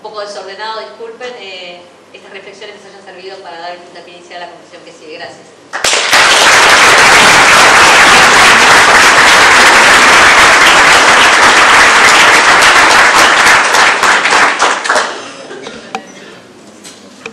un 0.00 0.10
poco 0.10 0.20
desordenado, 0.22 0.80
disculpen, 0.80 1.28
eh, 1.38 1.82
estas 2.14 2.32
reflexiones 2.32 2.76
les 2.76 2.86
hayan 2.86 3.04
servido 3.04 3.36
para 3.40 3.60
dar 3.60 3.72
el 3.72 3.78
puntapié 3.80 4.16
inicial 4.16 4.42
a 4.42 4.46
la 4.46 4.52
conversación 4.52 4.82
que 4.82 4.92
sigue. 4.92 5.18
Gracias. 5.18 5.46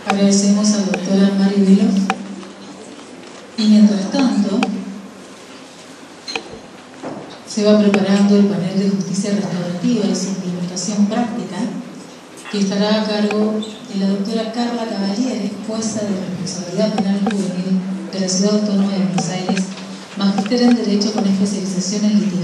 Agradecemos 0.06 0.72
al 0.74 0.86
doctor 0.92 1.32
Mario 1.38 1.64
Vilo. 1.64 1.84
Y 3.56 3.64
mientras 3.64 4.12
tanto, 4.12 4.60
se 7.48 7.64
va 7.64 7.78
preparando 7.78 8.36
el 8.36 8.44
panel 8.44 8.78
de 8.78 8.90
justicia 8.90 9.30
restaurativa 9.30 10.04
y 10.04 10.14
su 10.14 10.28
implementación 10.28 11.06
práctica, 11.06 11.56
que 12.50 12.60
estará 12.60 13.02
a 13.02 13.06
cargo 13.06 13.60
de 13.92 14.00
la 14.00 14.08
doctora 14.08 14.52
Carla 14.52 14.86
Cavaliere, 14.88 15.50
jueza 15.66 16.00
de 16.00 16.16
responsabilidad 16.18 16.94
penal 16.94 17.20
juvenil 17.24 17.80
de 18.10 18.20
la 18.20 18.28
Ciudad 18.28 18.54
Autónoma 18.54 18.92
de 18.92 19.04
Buenos 19.04 19.28
Aires, 19.28 19.64
magíster 20.16 20.62
en 20.62 20.74
Derecho 20.76 21.12
con 21.12 21.26
especialización 21.26 22.04
en 22.06 22.20
litigación. 22.20 22.38